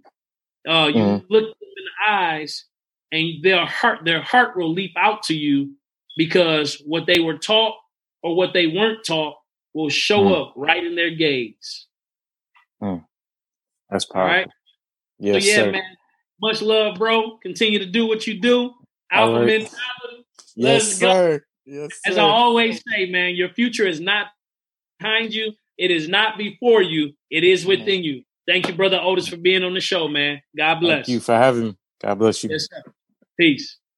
[0.67, 1.25] Uh, you mm.
[1.29, 2.65] look in the eyes,
[3.11, 5.71] and their heart, their heart will leap out to you
[6.17, 7.75] because what they were taught
[8.21, 9.35] or what they weren't taught
[9.73, 10.41] will show mm.
[10.41, 11.87] up right in their gaze.
[12.81, 13.03] Mm.
[13.89, 14.29] That's powerful.
[14.29, 14.49] All right.
[15.19, 15.71] Yes, so yeah, sir.
[15.71, 15.97] man.
[16.41, 17.37] Much love, bro.
[17.37, 18.71] Continue to do what you do.
[19.11, 19.45] Alpha right.
[19.45, 20.25] mentality.
[20.55, 21.43] Yes, sir.
[21.65, 24.27] Yes, As I always say, man, your future is not
[24.99, 25.53] behind you.
[25.83, 27.11] It is not before you.
[27.29, 28.23] It is within you.
[28.47, 30.41] Thank you, brother Otis, for being on the show, man.
[30.55, 31.07] God bless.
[31.07, 31.77] Thank you for having me.
[32.01, 32.51] God bless you.
[32.51, 32.81] Yes, sir.
[33.37, 33.79] Peace.